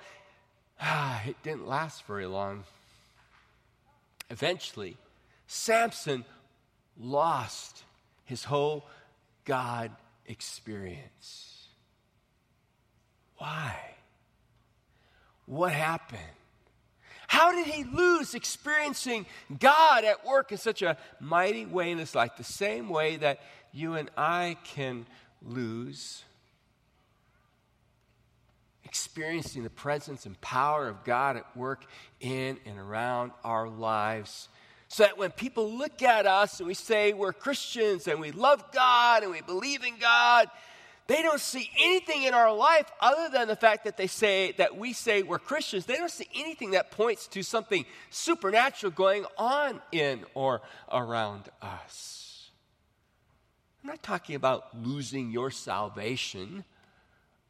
ah, 0.81 1.23
it 1.26 1.37
didn't 1.43 1.66
last 1.66 2.04
very 2.04 2.26
long. 2.26 2.64
Eventually, 4.31 4.97
Samson 5.47 6.25
lost 6.99 7.85
his 8.25 8.45
whole 8.45 8.85
God 9.45 9.90
experience. 10.26 11.69
Why? 13.37 13.76
What 15.47 15.73
happened? 15.73 16.21
How 17.26 17.52
did 17.52 17.66
he 17.66 17.85
lose 17.85 18.35
experiencing 18.35 19.26
God 19.59 20.04
at 20.04 20.25
work 20.25 20.52
in 20.52 20.59
such 20.59 20.83
a 20.83 20.97
mighty 21.21 21.66
way 21.66 21.90
in 21.90 21.99
his 21.99 22.14
life? 22.14 22.33
The 22.37 22.45
same 22.45 22.88
way 22.88 23.16
that 23.16 23.40
you 23.73 23.95
and 23.95 24.11
I 24.16 24.57
can 24.64 25.04
lose 25.43 26.23
experiencing 28.95 29.65
the 29.65 29.71
presence 29.71 30.25
and 30.25 30.41
power 30.41 30.87
of 30.87 31.03
God 31.03 31.37
at 31.37 31.57
work 31.57 31.85
in 32.21 32.59
and 32.65 32.79
around 32.79 33.33
our 33.43 33.69
lives 33.69 34.49
so 34.87 35.03
that 35.03 35.19
when 35.19 35.33
people 35.33 35.73
look 35.73 36.01
at 36.01 36.27
us 36.27 36.61
and 36.61 36.69
we 36.69 36.75
say 36.75 37.13
we're 37.13 37.33
Christians 37.33 38.07
and 38.07 38.21
we 38.21 38.31
love 38.31 38.63
God 38.71 39.25
and 39.25 39.33
we 39.33 39.41
believe 39.41 39.83
in 39.83 39.99
God, 39.99 40.47
they 41.09 41.23
don't 41.23 41.41
see 41.41 41.69
anything 41.83 42.23
in 42.23 42.35
our 42.35 42.55
life 42.55 42.89
other 43.01 43.29
than 43.37 43.49
the 43.49 43.57
fact 43.57 43.83
that 43.83 43.97
they 43.97 44.07
say 44.07 44.53
that 44.59 44.77
we 44.77 44.93
say 44.93 45.25
we're 45.25 45.41
Christians. 45.41 45.87
They 45.87 45.97
don't 45.97 46.09
see 46.09 46.29
anything 46.33 46.71
that 46.71 46.93
points 46.93 47.27
to 47.29 47.43
something 47.43 47.85
supernatural 48.11 48.93
going 48.93 49.25
on 49.37 49.83
in 49.91 50.25
or 50.35 50.63
around 50.93 51.49
us. 51.61 52.51
I'm 53.83 53.91
not 53.91 54.05
talking 54.05 54.37
about 54.37 54.81
losing 54.81 55.33
your 55.33 55.51
salvation. 55.51 56.63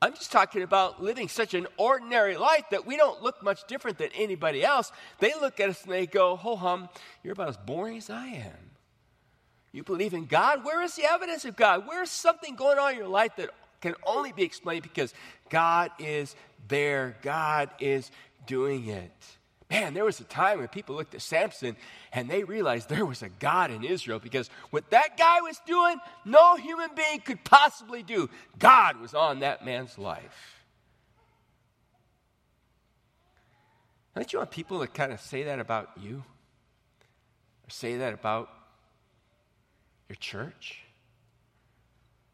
I'm 0.04 0.12
just 0.12 0.30
talking 0.30 0.60
about 0.60 1.02
living 1.02 1.28
such 1.28 1.54
an 1.54 1.66
ordinary 1.78 2.36
life 2.36 2.64
that 2.72 2.84
we 2.84 2.98
don't 2.98 3.22
look 3.22 3.42
much 3.42 3.66
different 3.66 3.96
than 3.96 4.10
anybody 4.14 4.62
else. 4.62 4.92
They 5.18 5.32
look 5.40 5.60
at 5.60 5.70
us 5.70 5.82
and 5.84 5.92
they 5.94 6.04
go, 6.04 6.36
Ho 6.36 6.56
hum, 6.56 6.90
you're 7.22 7.32
about 7.32 7.48
as 7.48 7.56
boring 7.56 7.96
as 7.96 8.10
I 8.10 8.26
am. 8.26 8.70
You 9.72 9.82
believe 9.82 10.12
in 10.12 10.26
God? 10.26 10.62
Where 10.62 10.82
is 10.82 10.94
the 10.94 11.10
evidence 11.10 11.46
of 11.46 11.56
God? 11.56 11.86
Where 11.86 12.02
is 12.02 12.10
something 12.10 12.54
going 12.54 12.78
on 12.78 12.92
in 12.92 12.98
your 12.98 13.08
life 13.08 13.36
that 13.36 13.48
can 13.80 13.94
only 14.06 14.30
be 14.30 14.42
explained 14.42 14.82
because 14.82 15.14
God 15.48 15.90
is 15.98 16.36
there? 16.68 17.16
God 17.22 17.70
is 17.80 18.10
doing 18.46 18.88
it. 18.88 19.10
Man, 19.74 19.92
there 19.92 20.04
was 20.04 20.20
a 20.20 20.24
time 20.24 20.60
when 20.60 20.68
people 20.68 20.94
looked 20.94 21.16
at 21.16 21.20
Samson 21.20 21.74
and 22.12 22.30
they 22.30 22.44
realized 22.44 22.88
there 22.88 23.04
was 23.04 23.22
a 23.22 23.28
God 23.28 23.72
in 23.72 23.82
Israel 23.82 24.20
because 24.20 24.48
what 24.70 24.88
that 24.90 25.18
guy 25.18 25.40
was 25.40 25.60
doing, 25.66 25.98
no 26.24 26.54
human 26.54 26.90
being 26.94 27.18
could 27.18 27.42
possibly 27.42 28.04
do. 28.04 28.30
God 28.56 29.00
was 29.00 29.14
on 29.14 29.40
that 29.40 29.64
man's 29.64 29.98
life. 29.98 30.62
Don't 34.14 34.32
you 34.32 34.38
want 34.38 34.52
people 34.52 34.78
to 34.78 34.86
kind 34.86 35.12
of 35.12 35.20
say 35.20 35.42
that 35.42 35.58
about 35.58 35.90
you? 36.00 36.22
Or 37.66 37.70
say 37.70 37.96
that 37.96 38.14
about 38.14 38.50
your 40.08 40.16
church? 40.20 40.82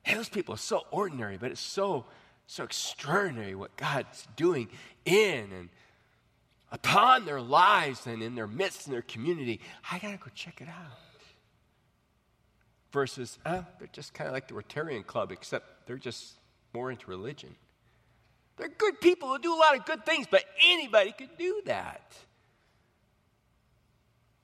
Hey, 0.02 0.14
those 0.14 0.28
people 0.28 0.56
are 0.56 0.58
so 0.58 0.82
ordinary, 0.90 1.38
but 1.38 1.52
it's 1.52 1.58
so, 1.58 2.04
so 2.46 2.64
extraordinary 2.64 3.54
what 3.54 3.74
God's 3.78 4.28
doing 4.36 4.68
in 5.06 5.52
and 5.52 5.70
upon 6.72 7.24
their 7.24 7.40
lives 7.40 8.06
and 8.06 8.22
in 8.22 8.34
their 8.34 8.46
midst 8.46 8.86
and 8.86 8.94
their 8.94 9.02
community. 9.02 9.60
I 9.90 9.98
got 9.98 10.12
to 10.12 10.16
go 10.16 10.30
check 10.34 10.60
it 10.60 10.68
out. 10.68 10.98
Versus, 12.92 13.38
uh, 13.46 13.62
they're 13.78 13.88
just 13.92 14.14
kind 14.14 14.26
of 14.26 14.34
like 14.34 14.48
the 14.48 14.54
Rotarian 14.54 15.06
Club, 15.06 15.30
except 15.30 15.86
they're 15.86 15.96
just 15.96 16.34
more 16.74 16.90
into 16.90 17.06
religion. 17.08 17.54
They're 18.56 18.68
good 18.68 19.00
people 19.00 19.28
who 19.28 19.38
do 19.38 19.54
a 19.54 19.56
lot 19.56 19.76
of 19.76 19.84
good 19.86 20.04
things, 20.04 20.26
but 20.30 20.44
anybody 20.64 21.12
could 21.12 21.38
do 21.38 21.62
that. 21.66 22.14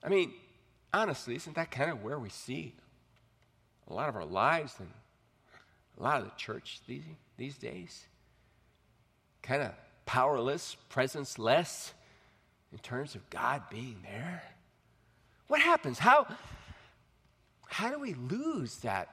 I 0.02 0.08
mean, 0.08 0.32
honestly, 0.92 1.34
isn't 1.34 1.56
that 1.56 1.70
kind 1.70 1.90
of 1.90 2.02
where 2.02 2.18
we 2.18 2.28
see 2.28 2.74
a 3.88 3.92
lot 3.92 4.08
of 4.08 4.16
our 4.16 4.24
lives 4.24 4.76
and 4.78 4.88
a 5.98 6.02
lot 6.02 6.20
of 6.20 6.24
the 6.26 6.34
church 6.36 6.80
these, 6.86 7.02
these 7.36 7.58
days? 7.58 8.06
Kind 9.42 9.62
of 9.62 9.72
powerless, 10.06 10.76
presence 10.88 11.38
less 11.38 11.92
in 12.72 12.78
terms 12.78 13.14
of 13.14 13.28
God 13.30 13.62
being 13.70 13.96
there? 14.02 14.42
What 15.48 15.60
happens? 15.60 15.98
How, 15.98 16.26
how 17.68 17.90
do 17.90 17.98
we 17.98 18.14
lose 18.14 18.76
that 18.78 19.08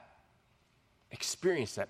experience, 1.10 1.76
that 1.76 1.88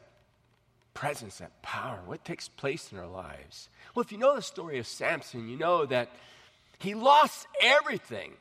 presence, 0.92 1.38
that 1.38 1.62
power? 1.62 2.00
What 2.04 2.24
takes 2.24 2.48
place 2.48 2.92
in 2.92 2.98
our 2.98 3.06
lives? 3.06 3.68
Well, 3.94 4.04
if 4.04 4.12
you 4.12 4.18
know 4.18 4.36
the 4.36 4.42
story 4.42 4.78
of 4.78 4.86
Samson, 4.86 5.48
you 5.48 5.56
know 5.56 5.86
that 5.86 6.10
he 6.78 6.94
lost 6.94 7.46
everything 7.62 8.32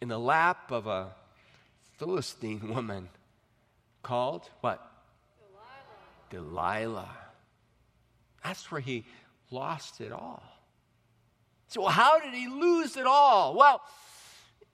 in 0.00 0.08
the 0.08 0.18
lap 0.18 0.70
of 0.70 0.86
a 0.86 1.08
Philistine 1.98 2.68
woman 2.74 3.08
called 4.02 4.48
what? 4.60 4.84
Delilah. 6.30 6.48
Delilah. 6.48 7.16
That's 8.44 8.70
where 8.70 8.80
he 8.80 9.04
lost 9.50 10.00
it 10.00 10.12
all. 10.12 10.42
So, 11.68 11.84
how 11.84 12.18
did 12.18 12.32
he 12.32 12.48
lose 12.48 12.96
it 12.96 13.06
all? 13.06 13.54
Well, 13.54 13.82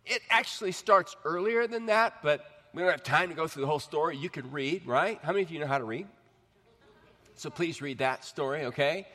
it 0.06 0.22
actually 0.30 0.70
starts 0.70 1.16
earlier 1.24 1.66
than 1.66 1.86
that, 1.86 2.22
but 2.22 2.44
we 2.72 2.82
don't 2.82 2.90
have 2.90 3.02
time 3.02 3.30
to 3.30 3.34
go 3.34 3.48
through 3.48 3.62
the 3.62 3.66
whole 3.66 3.80
story. 3.80 4.16
You 4.16 4.30
can 4.30 4.52
read, 4.52 4.86
right? 4.86 5.18
How 5.22 5.32
many 5.32 5.42
of 5.42 5.50
you 5.50 5.58
know 5.58 5.66
how 5.66 5.78
to 5.78 5.84
read? 5.84 6.06
So, 7.34 7.50
please 7.50 7.82
read 7.82 7.98
that 7.98 8.24
story, 8.24 8.66
okay? 8.66 9.08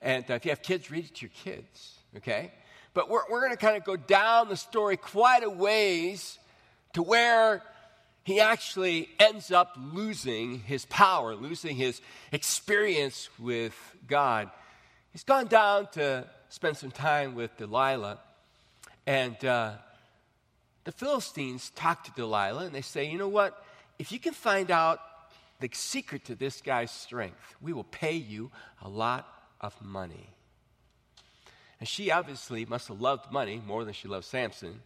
And 0.00 0.28
uh, 0.30 0.34
if 0.34 0.46
you 0.46 0.50
have 0.50 0.62
kids, 0.62 0.90
read 0.90 1.04
it 1.04 1.14
to 1.16 1.26
your 1.26 1.32
kids, 1.44 1.98
okay? 2.16 2.52
But 2.94 3.10
we're, 3.10 3.22
we're 3.30 3.40
going 3.40 3.52
to 3.52 3.58
kind 3.58 3.76
of 3.76 3.84
go 3.84 3.96
down 3.96 4.48
the 4.48 4.56
story 4.56 4.96
quite 4.96 5.44
a 5.44 5.50
ways 5.50 6.38
to 6.94 7.02
where 7.02 7.62
he 8.24 8.40
actually 8.40 9.10
ends 9.18 9.52
up 9.52 9.76
losing 9.78 10.60
his 10.60 10.86
power, 10.86 11.34
losing 11.34 11.76
his 11.76 12.00
experience 12.32 13.28
with 13.38 13.74
God. 14.06 14.50
He's 15.12 15.24
gone 15.24 15.48
down 15.48 15.88
to 15.92 16.26
spend 16.50 16.76
some 16.76 16.90
time 16.90 17.34
with 17.34 17.56
Delilah. 17.56 18.18
And 19.06 19.42
uh, 19.44 19.72
the 20.84 20.92
Philistines 20.92 21.70
talk 21.74 22.04
to 22.04 22.10
Delilah 22.12 22.66
and 22.66 22.74
they 22.74 22.82
say, 22.82 23.08
you 23.08 23.16
know 23.16 23.28
what? 23.28 23.64
If 23.98 24.12
you 24.12 24.18
can 24.18 24.34
find 24.34 24.70
out 24.70 25.00
the 25.60 25.70
secret 25.72 26.24
to 26.26 26.34
this 26.34 26.60
guy's 26.60 26.90
strength, 26.90 27.54
we 27.62 27.72
will 27.72 27.84
pay 27.84 28.14
you 28.14 28.50
a 28.82 28.88
lot 28.88 29.26
of 29.60 29.74
money. 29.80 30.28
And 31.78 31.88
she 31.88 32.10
obviously 32.10 32.66
must 32.66 32.88
have 32.88 33.00
loved 33.00 33.32
money 33.32 33.62
more 33.66 33.84
than 33.84 33.94
she 33.94 34.08
loved 34.08 34.26
Samson 34.26 34.80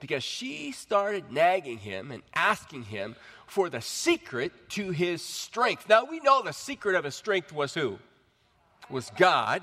because 0.00 0.24
she 0.24 0.72
started 0.72 1.30
nagging 1.30 1.78
him 1.78 2.10
and 2.10 2.22
asking 2.34 2.84
him 2.84 3.16
for 3.46 3.68
the 3.70 3.80
secret 3.80 4.52
to 4.70 4.90
his 4.90 5.22
strength. 5.22 5.88
Now 5.88 6.04
we 6.04 6.20
know 6.20 6.42
the 6.42 6.52
secret 6.52 6.96
of 6.96 7.04
his 7.04 7.14
strength 7.14 7.52
was 7.52 7.74
who? 7.74 7.98
Was 8.90 9.10
God. 9.16 9.62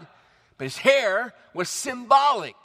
But 0.58 0.66
his 0.66 0.78
hair 0.78 1.34
was 1.54 1.70
symbolic 1.70 2.56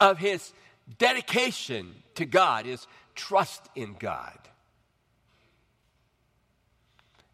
of 0.00 0.18
his 0.18 0.52
dedication 0.98 1.94
to 2.14 2.24
God, 2.24 2.66
his 2.66 2.86
trust 3.14 3.68
in 3.74 3.94
God. 3.98 4.38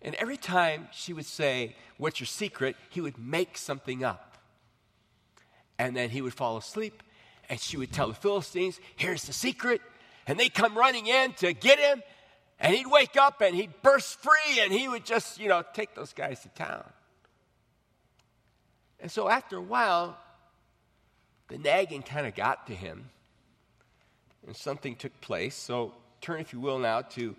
And 0.03 0.15
every 0.15 0.37
time 0.37 0.89
she 0.93 1.13
would 1.13 1.27
say, 1.27 1.77
What's 1.99 2.21
your 2.21 2.27
secret? 2.27 2.77
he 2.89 3.01
would 3.01 3.19
make 3.19 3.59
something 3.59 4.03
up. 4.03 4.39
And 5.79 5.95
then 5.95 6.11
he 6.11 6.23
would 6.23 6.35
fall 6.35 6.57
asleep, 6.57 7.03
and 7.49 7.61
she 7.61 7.77
would 7.77 7.93
tell 7.93 8.09
the 8.09 8.15
Philistines, 8.15 8.81
Here's 8.97 9.25
the 9.25 9.33
secret. 9.33 9.83
And 10.27 10.39
they 10.39 10.49
come 10.49 10.77
running 10.77 11.07
in 11.07 11.33
to 11.35 11.53
get 11.53 11.79
him, 11.79 12.03
and 12.59 12.75
he'd 12.75 12.87
wake 12.87 13.17
up 13.17 13.41
and 13.41 13.55
he'd 13.55 13.83
burst 13.83 14.21
free, 14.21 14.61
and 14.61 14.73
he 14.73 14.87
would 14.87 15.05
just, 15.05 15.41
you 15.41 15.49
know, 15.49 15.65
take 15.75 15.95
those 15.95 16.13
guys 16.13 16.41
to 16.41 16.49
town. 16.51 16.85
And 19.01 19.11
so 19.11 19.29
after 19.29 19.57
a 19.57 19.63
while, 19.63 20.19
the 21.49 21.59
nagging 21.59 22.03
kind 22.03 22.27
of 22.27 22.35
got 22.35 22.67
to 22.69 22.75
him, 22.75 23.11
and 24.47 24.57
something 24.57 24.95
took 24.95 25.21
place. 25.21 25.57
So 25.57 25.95
turn, 26.21 26.41
if 26.41 26.53
you 26.53 26.61
will, 26.61 26.79
now 26.79 27.03
to 27.03 27.35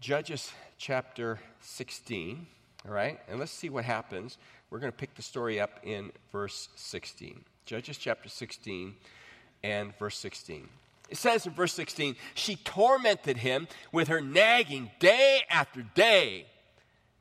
Judges 0.00 0.52
chapter 0.78 1.38
16. 1.60 2.46
All 2.86 2.92
right, 2.92 3.18
and 3.28 3.40
let's 3.40 3.52
see 3.52 3.70
what 3.70 3.84
happens. 3.84 4.36
We're 4.68 4.78
going 4.78 4.92
to 4.92 4.96
pick 4.96 5.14
the 5.14 5.22
story 5.22 5.58
up 5.58 5.80
in 5.82 6.12
verse 6.32 6.68
16. 6.76 7.42
Judges 7.64 7.96
chapter 7.96 8.28
16 8.28 8.94
and 9.62 9.96
verse 9.98 10.18
16. 10.18 10.68
It 11.08 11.16
says 11.16 11.46
in 11.46 11.52
verse 11.52 11.72
16, 11.72 12.16
she 12.34 12.56
tormented 12.56 13.38
him 13.38 13.68
with 13.92 14.08
her 14.08 14.20
nagging 14.20 14.90
day 15.00 15.40
after 15.48 15.82
day 15.94 16.46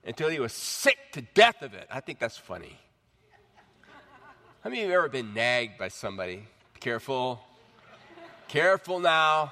until 0.06 0.30
he 0.30 0.40
was 0.40 0.52
sick 0.52 0.98
to 1.14 1.22
death 1.22 1.62
of 1.62 1.74
it. 1.74 1.88
I 1.90 2.02
think 2.02 2.20
that's 2.20 2.38
funny. 2.38 2.78
How 4.64 4.70
many 4.70 4.84
of 4.84 4.88
you 4.88 4.94
have 4.94 5.00
ever 5.00 5.10
been 5.10 5.34
nagged 5.34 5.78
by 5.78 5.90
somebody? 5.90 6.38
Be 6.38 6.80
Careful. 6.80 7.42
Careful 8.48 9.02
now. 9.02 9.52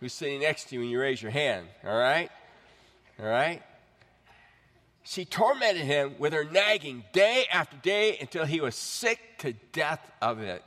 Who's 0.00 0.12
sitting 0.12 0.40
next 0.40 0.64
to 0.64 0.74
you 0.74 0.80
when 0.80 0.88
you 0.88 0.98
raise 0.98 1.22
your 1.22 1.30
hand? 1.30 1.68
All 1.84 1.96
right? 1.96 2.28
All 3.20 3.26
right? 3.26 3.62
She 5.04 5.24
tormented 5.24 5.84
him 5.84 6.16
with 6.18 6.32
her 6.32 6.42
nagging 6.42 7.04
day 7.12 7.44
after 7.52 7.76
day 7.76 8.18
until 8.20 8.44
he 8.44 8.60
was 8.60 8.74
sick 8.74 9.20
to 9.38 9.52
death 9.70 10.10
of 10.20 10.40
it. 10.40 10.64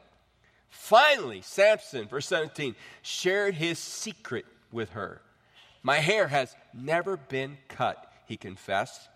Finally, 0.70 1.42
Samson, 1.42 2.08
verse 2.08 2.28
17, 2.28 2.74
shared 3.02 3.56
his 3.56 3.80
secret 3.80 4.46
with 4.72 4.92
her. 4.92 5.22
My 5.84 5.98
hair 5.98 6.30
has 6.30 6.56
never 6.74 7.18
been 7.18 7.58
cut, 7.68 8.14
he 8.28 8.38
confessed, 8.38 9.10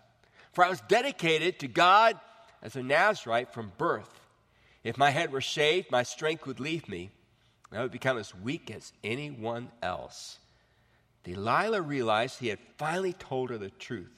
for 0.52 0.62
I 0.62 0.68
was 0.68 0.82
dedicated 0.88 1.58
to 1.60 1.68
God 1.68 2.20
as 2.62 2.76
a 2.76 2.82
Nazarite 2.82 3.54
from 3.54 3.72
birth. 3.78 4.25
If 4.86 4.96
my 4.96 5.10
head 5.10 5.32
were 5.32 5.40
shaved, 5.40 5.90
my 5.90 6.04
strength 6.04 6.46
would 6.46 6.60
leave 6.60 6.88
me. 6.88 7.10
I 7.72 7.82
would 7.82 7.90
become 7.90 8.18
as 8.18 8.32
weak 8.32 8.70
as 8.70 8.92
anyone 9.02 9.72
else. 9.82 10.38
Delilah 11.24 11.82
realized 11.82 12.38
he 12.38 12.46
had 12.46 12.60
finally 12.78 13.12
told 13.12 13.50
her 13.50 13.58
the 13.58 13.70
truth. 13.70 14.12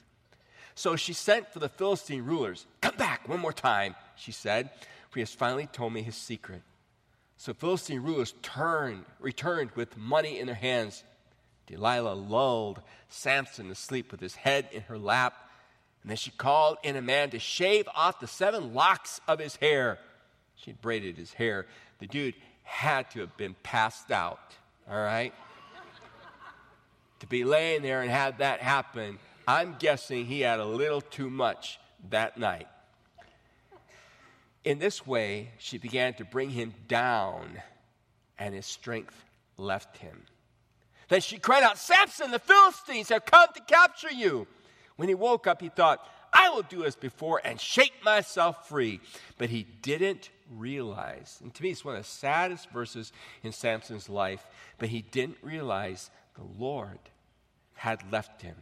So 0.75 0.95
she 0.95 1.13
sent 1.13 1.51
for 1.51 1.57
the 1.57 1.69
Philistine 1.69 2.23
rulers. 2.23 2.67
Come 2.81 2.95
back 2.97 3.27
one 3.27 3.39
more 3.39 3.51
time, 3.51 3.95
she 4.15 4.31
said, 4.31 4.69
for 5.09 5.15
he 5.15 5.21
has 5.21 5.33
finally 5.33 5.65
told 5.65 5.91
me 5.91 6.03
his 6.03 6.15
secret. 6.15 6.61
So 7.37 7.55
Philistine 7.55 8.03
rulers 8.03 8.35
turned, 8.43 9.05
returned 9.19 9.71
with 9.71 9.97
money 9.97 10.37
in 10.37 10.45
their 10.45 10.55
hands. 10.55 11.03
Delilah 11.65 12.13
lulled 12.13 12.79
Samson 13.07 13.69
to 13.69 13.75
sleep 13.75 14.11
with 14.11 14.21
his 14.21 14.35
head 14.35 14.69
in 14.71 14.83
her 14.83 14.99
lap. 14.99 15.49
And 16.03 16.11
then 16.11 16.17
she 16.17 16.29
called 16.29 16.77
in 16.83 16.95
a 16.95 17.01
man 17.01 17.31
to 17.31 17.39
shave 17.39 17.89
off 17.95 18.19
the 18.19 18.27
seven 18.27 18.75
locks 18.75 19.19
of 19.27 19.39
his 19.39 19.55
hair. 19.55 19.97
She 20.63 20.71
had 20.71 20.81
braided 20.81 21.17
his 21.17 21.33
hair. 21.33 21.65
The 21.99 22.07
dude 22.07 22.35
had 22.63 23.09
to 23.11 23.21
have 23.21 23.35
been 23.37 23.55
passed 23.63 24.11
out, 24.11 24.55
all 24.89 25.01
right? 25.01 25.33
to 27.19 27.27
be 27.27 27.43
laying 27.43 27.81
there 27.81 28.01
and 28.01 28.09
have 28.09 28.37
that 28.37 28.61
happen 28.61 29.19
I'm 29.49 29.77
guessing 29.79 30.27
he 30.27 30.41
had 30.41 30.59
a 30.59 30.65
little 30.65 31.01
too 31.01 31.27
much 31.27 31.79
that 32.11 32.37
night. 32.37 32.67
In 34.63 34.77
this 34.77 35.07
way, 35.07 35.49
she 35.57 35.79
began 35.79 36.13
to 36.13 36.23
bring 36.23 36.51
him 36.51 36.75
down, 36.87 37.59
and 38.37 38.53
his 38.53 38.67
strength 38.67 39.25
left 39.57 39.97
him. 39.97 40.21
Then 41.07 41.21
she 41.21 41.39
cried 41.39 41.63
out, 41.63 41.79
Samson, 41.79 42.29
the 42.29 42.37
Philistines 42.37 43.09
have 43.09 43.25
come 43.25 43.47
to 43.55 43.61
capture 43.61 44.11
you. 44.11 44.45
When 44.97 45.09
he 45.09 45.15
woke 45.15 45.47
up, 45.47 45.63
he 45.63 45.69
thought, 45.69 46.07
I 46.31 46.49
will 46.49 46.61
do 46.61 46.85
as 46.85 46.95
before 46.95 47.41
and 47.43 47.59
shake 47.59 48.03
myself 48.03 48.69
free. 48.69 48.99
But 49.39 49.49
he 49.49 49.63
didn't 49.63 50.29
realize, 50.55 51.39
and 51.41 51.53
to 51.53 51.63
me, 51.63 51.71
it's 51.71 51.85
one 51.85 51.95
of 51.95 52.03
the 52.03 52.09
saddest 52.09 52.69
verses 52.71 53.11
in 53.43 53.51
Samson's 53.51 54.09
life, 54.09 54.45
but 54.77 54.89
he 54.89 55.01
didn't 55.01 55.37
realize 55.41 56.09
the 56.35 56.63
Lord 56.63 56.99
had 57.75 58.11
left 58.11 58.41
him. 58.41 58.55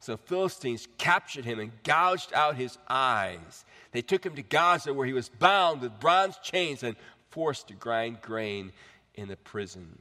So 0.00 0.16
Philistines 0.16 0.86
captured 0.98 1.46
him 1.46 1.58
and 1.58 1.72
gouged 1.82 2.32
out 2.34 2.56
his 2.56 2.76
eyes. 2.88 3.64
They 3.92 4.02
took 4.02 4.24
him 4.24 4.34
to 4.36 4.42
Gaza, 4.42 4.92
where 4.92 5.06
he 5.06 5.14
was 5.14 5.30
bound 5.30 5.80
with 5.80 5.98
bronze 5.98 6.36
chains 6.42 6.82
and 6.82 6.96
forced 7.30 7.68
to 7.68 7.74
grind 7.74 8.20
grain 8.20 8.72
in 9.14 9.28
the 9.28 9.36
prison. 9.36 9.98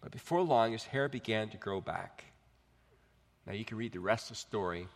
But 0.00 0.12
before 0.12 0.42
long, 0.42 0.72
his 0.72 0.84
hair 0.84 1.08
began 1.08 1.50
to 1.50 1.56
grow 1.56 1.80
back. 1.80 2.24
Now 3.46 3.52
you 3.52 3.64
can 3.64 3.76
read 3.76 3.92
the 3.92 4.00
rest 4.00 4.30
of 4.30 4.36
the 4.36 4.40
story 4.40 4.86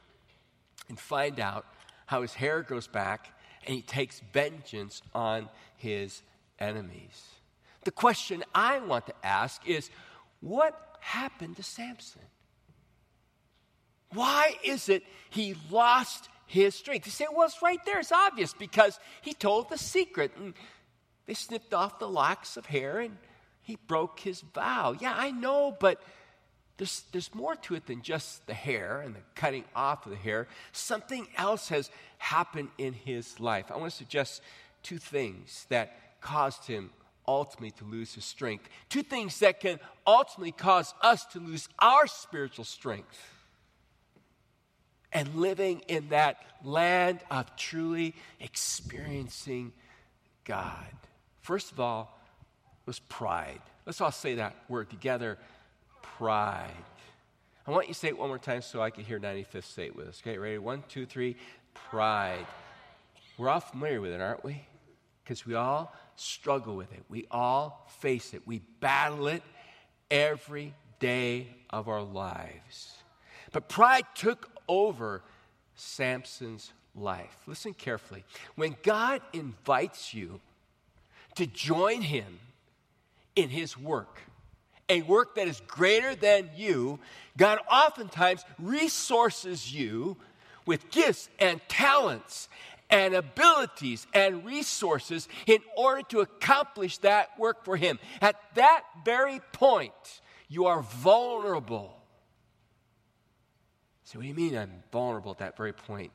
and 0.88 0.98
find 0.98 1.40
out 1.40 1.66
how 2.06 2.22
his 2.22 2.34
hair 2.34 2.62
grows 2.62 2.86
back 2.86 3.38
and 3.66 3.74
he 3.74 3.82
takes 3.82 4.20
vengeance 4.32 5.02
on 5.14 5.48
his 5.76 6.22
enemies. 6.58 7.24
The 7.84 7.90
question 7.90 8.44
I 8.54 8.78
want 8.78 9.06
to 9.06 9.14
ask 9.22 9.66
is 9.66 9.90
what 10.40 10.98
happened 11.00 11.56
to 11.56 11.62
Samson? 11.62 12.22
Why 14.10 14.56
is 14.62 14.88
it 14.88 15.04
he 15.30 15.56
lost 15.70 16.28
his 16.46 16.74
strength? 16.74 17.06
You 17.06 17.12
say, 17.12 17.26
well, 17.32 17.46
it's 17.46 17.62
right 17.62 17.82
there. 17.86 18.00
It's 18.00 18.12
obvious 18.12 18.52
because 18.52 18.98
he 19.22 19.32
told 19.32 19.70
the 19.70 19.78
secret. 19.78 20.32
And 20.36 20.54
they 21.26 21.34
snipped 21.34 21.72
off 21.72 21.98
the 21.98 22.08
locks 22.08 22.56
of 22.56 22.66
hair 22.66 23.00
and 23.00 23.16
he 23.62 23.76
broke 23.86 24.20
his 24.20 24.40
vow. 24.40 24.94
Yeah, 24.98 25.14
I 25.16 25.30
know, 25.30 25.76
but 25.78 26.02
there's, 26.76 27.04
there's 27.12 27.34
more 27.34 27.54
to 27.54 27.74
it 27.74 27.86
than 27.86 28.02
just 28.02 28.46
the 28.46 28.54
hair 28.54 29.00
and 29.04 29.14
the 29.14 29.20
cutting 29.34 29.64
off 29.74 30.04
of 30.04 30.10
the 30.10 30.18
hair. 30.18 30.48
Something 30.72 31.28
else 31.36 31.68
has 31.68 31.90
happened 32.22 32.68
in 32.78 32.92
his 32.92 33.40
life. 33.40 33.66
I 33.72 33.76
want 33.76 33.90
to 33.90 33.96
suggest 33.96 34.42
two 34.84 34.98
things 34.98 35.66
that 35.70 36.20
caused 36.20 36.66
him 36.66 36.90
ultimately 37.26 37.72
to 37.72 37.84
lose 37.84 38.14
his 38.14 38.24
strength. 38.24 38.68
Two 38.88 39.02
things 39.02 39.40
that 39.40 39.58
can 39.58 39.80
ultimately 40.06 40.52
cause 40.52 40.94
us 41.02 41.24
to 41.26 41.40
lose 41.40 41.68
our 41.80 42.06
spiritual 42.06 42.64
strength 42.64 43.18
and 45.12 45.34
living 45.34 45.80
in 45.88 46.08
that 46.10 46.36
land 46.62 47.18
of 47.28 47.54
truly 47.56 48.14
experiencing 48.38 49.72
God. 50.44 50.94
First 51.40 51.72
of 51.72 51.80
all, 51.80 52.18
was 52.86 53.00
pride. 53.00 53.60
Let's 53.84 54.00
all 54.00 54.12
say 54.12 54.36
that 54.36 54.54
word 54.68 54.90
together 54.90 55.38
pride. 56.02 56.70
I 57.66 57.70
want 57.70 57.86
you 57.86 57.94
to 57.94 58.00
say 58.00 58.08
it 58.08 58.18
one 58.18 58.28
more 58.28 58.38
time 58.38 58.62
so 58.62 58.82
I 58.82 58.90
can 58.90 59.04
hear 59.04 59.20
95th 59.20 59.64
say 59.64 59.86
it 59.86 59.96
with 59.96 60.08
us. 60.08 60.20
Okay, 60.22 60.36
ready? 60.36 60.58
One, 60.58 60.82
two, 60.88 61.06
three. 61.06 61.36
Pride. 61.74 62.46
We're 63.38 63.48
all 63.48 63.60
familiar 63.60 64.00
with 64.00 64.12
it, 64.12 64.20
aren't 64.20 64.44
we? 64.44 64.64
Because 65.22 65.46
we 65.46 65.54
all 65.54 65.94
struggle 66.16 66.76
with 66.76 66.92
it. 66.92 67.02
We 67.08 67.26
all 67.30 67.86
face 68.00 68.34
it. 68.34 68.42
We 68.46 68.60
battle 68.80 69.28
it 69.28 69.42
every 70.10 70.74
day 71.00 71.48
of 71.70 71.88
our 71.88 72.02
lives. 72.02 72.96
But 73.52 73.68
pride 73.68 74.04
took 74.14 74.50
over 74.68 75.22
Samson's 75.74 76.72
life. 76.94 77.36
Listen 77.46 77.74
carefully. 77.74 78.24
When 78.54 78.76
God 78.82 79.22
invites 79.32 80.14
you 80.14 80.40
to 81.34 81.46
join 81.46 82.02
him 82.02 82.38
in 83.34 83.48
his 83.48 83.76
work, 83.78 84.20
a 84.88 85.02
work 85.02 85.36
that 85.36 85.48
is 85.48 85.62
greater 85.66 86.14
than 86.14 86.50
you, 86.54 86.98
God 87.36 87.58
oftentimes 87.70 88.44
resources 88.58 89.72
you 89.74 90.16
with 90.66 90.90
gifts 90.90 91.28
and 91.38 91.60
talents 91.68 92.48
and 92.90 93.14
abilities 93.14 94.06
and 94.12 94.44
resources 94.44 95.28
in 95.46 95.60
order 95.76 96.02
to 96.08 96.20
accomplish 96.20 96.98
that 96.98 97.38
work 97.38 97.64
for 97.64 97.76
Him. 97.76 97.98
At 98.20 98.36
that 98.54 98.82
very 99.04 99.40
point, 99.52 100.20
you 100.48 100.66
are 100.66 100.82
vulnerable 100.82 102.02
so, 104.12 104.18
what 104.18 104.24
do 104.24 104.28
you 104.28 104.34
mean 104.34 104.54
I'm 104.54 104.82
vulnerable 104.92 105.30
at 105.30 105.38
that 105.38 105.56
very 105.56 105.72
point? 105.72 106.12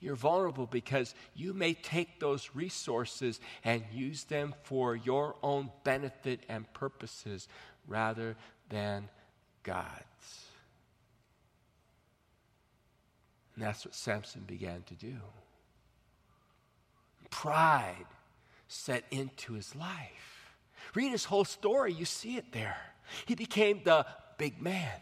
You're 0.00 0.16
vulnerable 0.16 0.66
because 0.66 1.14
you 1.34 1.52
may 1.52 1.74
take 1.74 2.18
those 2.18 2.48
resources 2.54 3.38
and 3.64 3.84
use 3.92 4.24
them 4.24 4.54
for 4.62 4.96
your 4.96 5.36
own 5.42 5.70
benefit 5.84 6.40
and 6.48 6.72
purposes 6.72 7.48
rather 7.86 8.34
than 8.70 9.10
God's. 9.62 10.46
And 13.54 13.64
that's 13.64 13.84
what 13.84 13.94
Samson 13.94 14.42
began 14.46 14.82
to 14.84 14.94
do. 14.94 15.16
Pride 17.30 18.06
set 18.68 19.04
into 19.10 19.52
his 19.52 19.74
life. 19.74 20.54
Read 20.94 21.10
his 21.10 21.24
whole 21.24 21.44
story, 21.44 21.92
you 21.92 22.04
see 22.04 22.36
it 22.36 22.52
there. 22.52 22.78
He 23.26 23.34
became 23.34 23.82
the 23.84 24.06
big 24.38 24.60
man, 24.60 25.00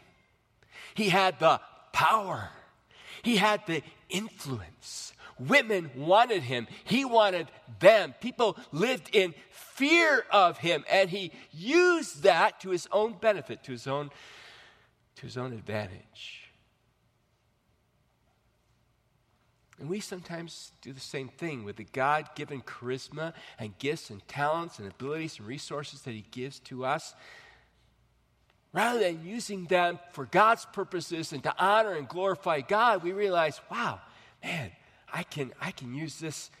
he 0.93 1.09
had 1.09 1.39
the 1.39 1.59
power, 1.93 2.49
he 3.23 3.37
had 3.37 3.65
the 3.67 3.81
influence. 4.09 5.13
Women 5.39 5.89
wanted 5.95 6.43
him, 6.43 6.67
he 6.83 7.03
wanted 7.03 7.47
them. 7.79 8.13
People 8.21 8.57
lived 8.71 9.09
in 9.15 9.33
fear 9.49 10.23
of 10.29 10.59
him, 10.59 10.83
and 10.89 11.09
he 11.09 11.31
used 11.51 12.23
that 12.23 12.59
to 12.61 12.69
his 12.69 12.87
own 12.91 13.13
benefit, 13.19 13.63
to 13.63 13.71
his 13.71 13.87
own, 13.87 14.11
to 15.15 15.21
his 15.23 15.37
own 15.37 15.53
advantage. 15.53 16.40
And 19.81 19.89
we 19.89 19.99
sometimes 19.99 20.73
do 20.83 20.93
the 20.93 20.99
same 20.99 21.27
thing 21.27 21.63
with 21.63 21.77
the 21.77 21.85
God 21.85 22.29
given 22.35 22.61
charisma 22.61 23.33
and 23.57 23.75
gifts 23.79 24.11
and 24.11 24.25
talents 24.27 24.77
and 24.77 24.87
abilities 24.87 25.39
and 25.39 25.47
resources 25.47 26.03
that 26.03 26.11
He 26.11 26.23
gives 26.29 26.59
to 26.59 26.85
us. 26.85 27.15
Rather 28.73 28.99
than 28.99 29.25
using 29.25 29.65
them 29.65 29.97
for 30.11 30.25
God's 30.25 30.67
purposes 30.71 31.33
and 31.33 31.41
to 31.41 31.55
honor 31.57 31.93
and 31.93 32.07
glorify 32.07 32.61
God, 32.61 33.01
we 33.01 33.11
realize, 33.11 33.59
wow, 33.71 33.99
man, 34.43 34.71
I 35.11 35.23
can, 35.23 35.51
I 35.59 35.71
can 35.71 35.95
use 35.95 36.19
this, 36.19 36.51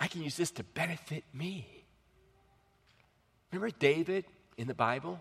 I 0.00 0.06
can 0.06 0.22
use 0.22 0.38
this 0.38 0.50
to 0.52 0.64
benefit 0.64 1.24
me. 1.34 1.84
Remember 3.52 3.76
David 3.78 4.24
in 4.56 4.68
the 4.68 4.74
Bible? 4.74 5.20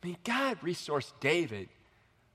I 0.00 0.06
mean, 0.06 0.16
God 0.22 0.60
resourced 0.60 1.12
David 1.20 1.68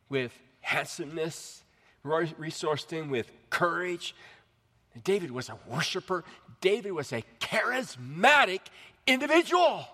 with 0.10 0.38
handsomeness 0.60 1.64
resourced 2.08 2.90
him 2.90 3.10
with 3.10 3.32
courage. 3.50 4.16
David 5.04 5.32
was 5.32 5.50
a 5.50 5.58
worshiper, 5.68 6.24
David 6.60 6.92
was 6.92 7.14
a 7.14 7.24
charismatic 7.40 8.62
individual. 9.06 9.86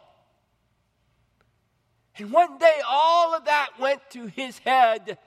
And 2.18 2.32
one 2.32 2.58
day, 2.58 2.80
all 2.88 3.34
of 3.34 3.46
that 3.46 3.72
went 3.80 4.02
to 4.12 4.28
his 4.28 4.60
head. 4.60 5.18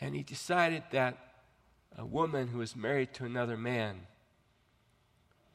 And 0.00 0.16
he 0.16 0.24
decided 0.24 0.82
that 0.90 1.16
a 1.96 2.04
woman 2.04 2.48
who 2.48 2.58
was 2.58 2.74
married 2.74 3.14
to 3.14 3.24
another 3.24 3.56
man 3.56 4.00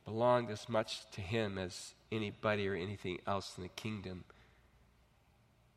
belonged 0.05 0.49
as 0.49 0.69
much 0.69 1.01
to 1.11 1.21
him 1.21 1.57
as 1.57 1.93
anybody 2.13 2.65
or 2.67 2.73
anything 2.73 3.19
else 3.27 3.55
in 3.57 3.63
the 3.63 3.69
kingdom. 3.69 4.23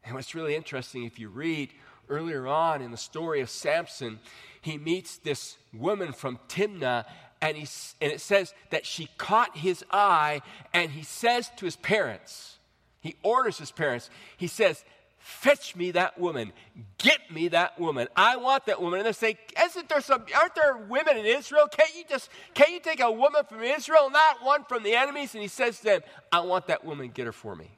And 0.04 0.14
what's 0.14 0.36
really 0.36 0.54
interesting, 0.54 1.02
if 1.02 1.18
you 1.18 1.28
read 1.28 1.70
earlier 2.10 2.46
on 2.46 2.82
in 2.82 2.90
the 2.90 2.96
story 2.96 3.40
of 3.40 3.48
Samson, 3.48 4.18
he 4.60 4.76
meets 4.76 5.18
this 5.18 5.56
woman 5.72 6.12
from 6.12 6.38
Timnah, 6.48 7.06
and, 7.40 7.56
he, 7.56 7.66
and 8.00 8.12
it 8.12 8.20
says 8.20 8.52
that 8.70 8.84
she 8.84 9.08
caught 9.16 9.56
his 9.56 9.84
eye, 9.90 10.42
and 10.74 10.90
he 10.90 11.02
says 11.02 11.50
to 11.56 11.64
his 11.64 11.76
parents, 11.76 12.58
he 13.00 13.16
orders 13.22 13.58
his 13.58 13.70
parents, 13.70 14.10
he 14.36 14.46
says, 14.46 14.84
Fetch 15.20 15.76
me 15.76 15.90
that 15.90 16.18
woman. 16.18 16.50
Get 16.96 17.30
me 17.30 17.48
that 17.48 17.78
woman. 17.78 18.08
I 18.16 18.38
want 18.38 18.64
that 18.66 18.80
woman. 18.80 19.00
And 19.00 19.06
they 19.06 19.12
say, 19.12 19.38
Isn't 19.62 19.86
there 19.88 20.00
some, 20.00 20.24
aren't 20.34 20.54
there 20.54 20.78
women 20.88 21.18
in 21.18 21.26
Israel? 21.26 21.66
Can't 21.70 21.94
you 21.94 22.04
just, 22.08 22.30
can't 22.54 22.70
you 22.70 22.80
take 22.80 23.00
a 23.00 23.12
woman 23.12 23.42
from 23.46 23.62
Israel, 23.62 24.08
not 24.08 24.42
one 24.42 24.64
from 24.64 24.82
the 24.82 24.94
enemies? 24.94 25.34
And 25.34 25.42
he 25.42 25.48
says 25.48 25.78
to 25.78 25.84
them, 25.84 26.00
I 26.32 26.40
want 26.40 26.68
that 26.68 26.86
woman. 26.86 27.10
Get 27.10 27.26
her 27.26 27.32
for 27.32 27.54
me. 27.54 27.70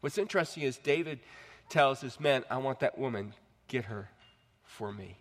What's 0.00 0.18
interesting 0.18 0.64
is 0.64 0.76
David 0.76 1.20
tells 1.68 2.00
his 2.00 2.18
men, 2.18 2.44
I 2.50 2.58
want 2.58 2.80
that 2.80 2.98
woman, 2.98 3.34
get 3.68 3.86
her 3.86 4.10
for 4.64 4.92
me. 4.92 5.18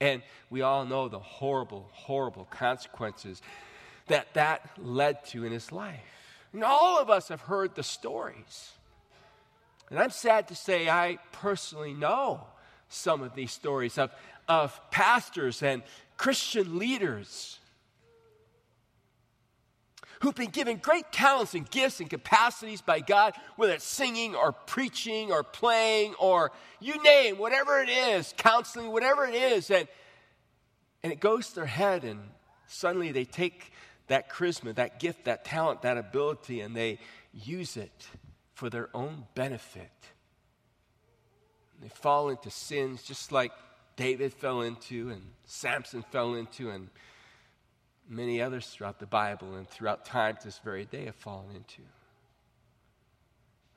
And 0.00 0.22
we 0.50 0.62
all 0.62 0.84
know 0.84 1.08
the 1.08 1.18
horrible, 1.18 1.88
horrible 1.92 2.44
consequences 2.50 3.40
that 4.08 4.34
that 4.34 4.70
led 4.78 5.24
to 5.26 5.44
in 5.44 5.52
his 5.52 5.72
life. 5.72 6.00
And 6.52 6.62
all 6.62 6.98
of 6.98 7.10
us 7.10 7.28
have 7.28 7.40
heard 7.42 7.74
the 7.74 7.82
stories. 7.82 8.72
And 9.90 9.98
I'm 9.98 10.10
sad 10.10 10.48
to 10.48 10.54
say 10.54 10.88
I 10.88 11.18
personally 11.32 11.94
know 11.94 12.40
some 12.88 13.22
of 13.22 13.34
these 13.34 13.52
stories 13.52 13.98
of, 13.98 14.10
of 14.48 14.78
pastors 14.90 15.62
and 15.62 15.82
Christian 16.16 16.78
leaders 16.78 17.58
who've 20.20 20.34
been 20.34 20.50
given 20.50 20.78
great 20.78 21.10
talents 21.12 21.54
and 21.54 21.68
gifts 21.70 22.00
and 22.00 22.08
capacities 22.08 22.80
by 22.80 23.00
God, 23.00 23.34
whether 23.56 23.74
it's 23.74 23.84
singing 23.84 24.34
or 24.34 24.52
preaching 24.52 25.32
or 25.32 25.42
playing 25.42 26.14
or 26.14 26.52
you 26.80 27.02
name, 27.02 27.38
whatever 27.38 27.80
it 27.80 27.88
is, 27.88 28.34
counseling, 28.36 28.92
whatever 28.92 29.26
it 29.26 29.34
is, 29.34 29.70
and, 29.70 29.88
and 31.02 31.12
it 31.12 31.20
goes 31.20 31.48
to 31.48 31.56
their 31.56 31.66
head, 31.66 32.04
and 32.04 32.20
suddenly 32.66 33.12
they 33.12 33.24
take 33.24 33.72
that 34.08 34.30
charisma, 34.30 34.74
that 34.74 35.00
gift, 35.00 35.24
that 35.24 35.44
talent, 35.44 35.82
that 35.82 35.98
ability, 35.98 36.60
and 36.60 36.76
they 36.76 36.98
use 37.32 37.76
it 37.76 38.08
for 38.54 38.70
their 38.70 38.88
own 38.94 39.24
benefit. 39.34 39.90
They 41.82 41.88
fall 41.88 42.30
into 42.30 42.50
sins 42.50 43.02
just 43.02 43.32
like 43.32 43.52
David 43.96 44.32
fell 44.32 44.62
into, 44.62 45.10
and 45.10 45.22
Samson 45.44 46.04
fell 46.10 46.34
into, 46.34 46.70
and 46.70 46.88
many 48.08 48.40
others 48.40 48.66
throughout 48.68 48.98
the 48.98 49.06
Bible 49.06 49.54
and 49.54 49.68
throughout 49.68 50.04
time 50.04 50.36
to 50.36 50.44
this 50.44 50.58
very 50.58 50.84
day 50.84 51.06
have 51.06 51.14
fallen 51.14 51.54
into. 51.54 51.82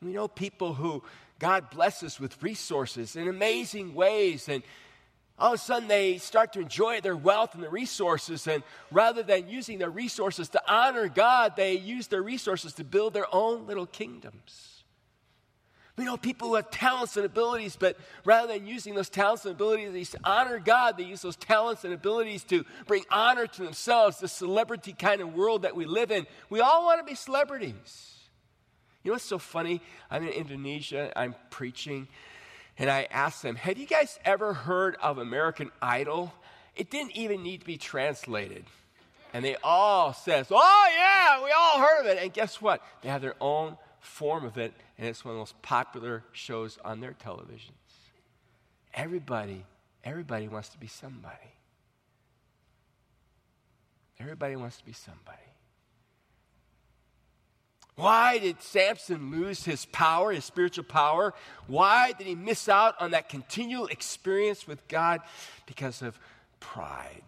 We 0.02 0.13
know 0.13 0.28
people 0.28 0.74
who 0.74 1.04
God 1.39 1.70
blesses 1.70 2.20
with 2.20 2.42
resources 2.42 3.15
in 3.15 3.28
amazing 3.28 3.94
ways, 3.94 4.48
and 4.48 4.63
all 5.38 5.54
of 5.54 5.56
a 5.56 5.58
sudden 5.58 5.88
they 5.88 6.18
start 6.18 6.54
to 6.54 6.60
enjoy 6.60 7.02
their 7.02 7.15
wealth 7.15 7.54
and 7.54 7.63
their 7.63 7.70
resources, 7.70 8.48
and 8.48 8.63
rather 8.92 9.24
than 9.24 9.50
using 9.50 9.78
their 9.78 9.89
resources 9.89 10.50
to 10.50 10.62
honor 10.72 11.08
God, 11.08 11.56
they 11.56 11.74
use 11.74 12.08
their 12.08 12.22
resources 12.22 12.74
to 12.74 12.84
build 12.84 13.13
their 13.13 13.34
own 13.34 13.68
little 13.68 13.86
kingdoms. 13.86 14.79
We 16.00 16.06
know 16.06 16.16
people 16.16 16.48
who 16.48 16.56
have 16.56 16.72
talents 16.72 17.18
and 17.18 17.26
abilities, 17.26 17.76
but 17.76 17.98
rather 18.24 18.54
than 18.54 18.66
using 18.66 18.96
those 18.96 19.10
talents 19.10 19.44
and 19.44 19.54
abilities 19.54 20.12
to 20.12 20.20
honor 20.24 20.58
God, 20.58 20.96
they 20.96 21.04
use 21.04 21.22
those 21.22 21.36
talents 21.36 21.84
and 21.84 21.94
abilities 21.94 22.46
to 22.46 22.64
bring 22.88 23.04
honor 23.12 23.48
to 23.48 23.64
themselves, 23.64 24.18
the 24.18 24.30
celebrity 24.30 24.94
kind 24.94 25.20
of 25.20 25.36
world 25.36 25.64
that 25.64 25.76
we 25.76 25.84
live 25.84 26.10
in. 26.10 26.26
We 26.50 26.62
all 26.62 26.86
want 26.86 27.02
to 27.02 27.04
be 27.04 27.16
celebrities. 27.16 28.16
You 29.04 29.10
know 29.10 29.16
what's 29.16 29.26
so 29.26 29.40
funny? 29.40 29.82
I'm 30.10 30.24
in 30.24 30.30
Indonesia, 30.30 31.12
I'm 31.18 31.36
preaching, 31.50 32.08
and 32.78 32.90
I 32.90 33.10
asked 33.12 33.44
them, 33.44 33.58
Have 33.58 33.78
you 33.78 33.86
guys 33.86 34.20
ever 34.24 34.54
heard 34.54 34.96
of 35.02 35.18
American 35.18 35.70
Idol? 35.82 36.32
It 36.78 36.90
didn't 36.90 37.18
even 37.18 37.44
need 37.44 37.60
to 37.60 37.66
be 37.66 37.78
translated. 37.78 38.64
And 39.34 39.44
they 39.44 39.58
all 39.62 40.14
says, 40.14 40.48
Oh 40.50 40.88
yeah, 40.98 41.44
we 41.44 41.52
all 41.52 41.86
heard 41.86 42.00
of 42.00 42.06
it. 42.06 42.24
And 42.24 42.32
guess 42.32 42.62
what? 42.62 42.82
They 43.02 43.10
have 43.10 43.22
their 43.22 43.36
own 43.42 43.76
form 44.00 44.46
of 44.46 44.58
it, 44.58 44.74
and 45.00 45.08
it's 45.08 45.24
one 45.24 45.32
of 45.32 45.36
the 45.38 45.40
most 45.40 45.62
popular 45.62 46.26
shows 46.34 46.78
on 46.84 47.00
their 47.00 47.14
televisions. 47.14 47.72
Everybody, 48.94 49.64
everybody 50.04 50.50
wants 50.50 50.68
to 50.70 50.78
be 50.78 50.88
somebody. 50.88 51.54
Everybody 54.20 54.58
wants 54.58 54.78
to 54.78 54.86
be 54.86 54.92
somebody. 54.92 55.38
Why 57.96 58.40
did 58.40 58.62
Samson 58.62 59.32
lose 59.32 59.64
his 59.64 59.86
power, 59.86 60.34
his 60.34 60.44
spiritual 60.44 60.84
power? 60.84 61.34
Why 61.68 62.12
did 62.12 62.28
he 62.28 62.36
miss 62.36 62.68
out 62.68 62.96
on 63.00 63.12
that 63.12 63.30
continual 63.30 63.88
experience 63.88 64.68
with 64.68 64.86
God? 64.90 65.22
Because 65.66 66.02
of 66.02 66.20
pride. 66.60 67.24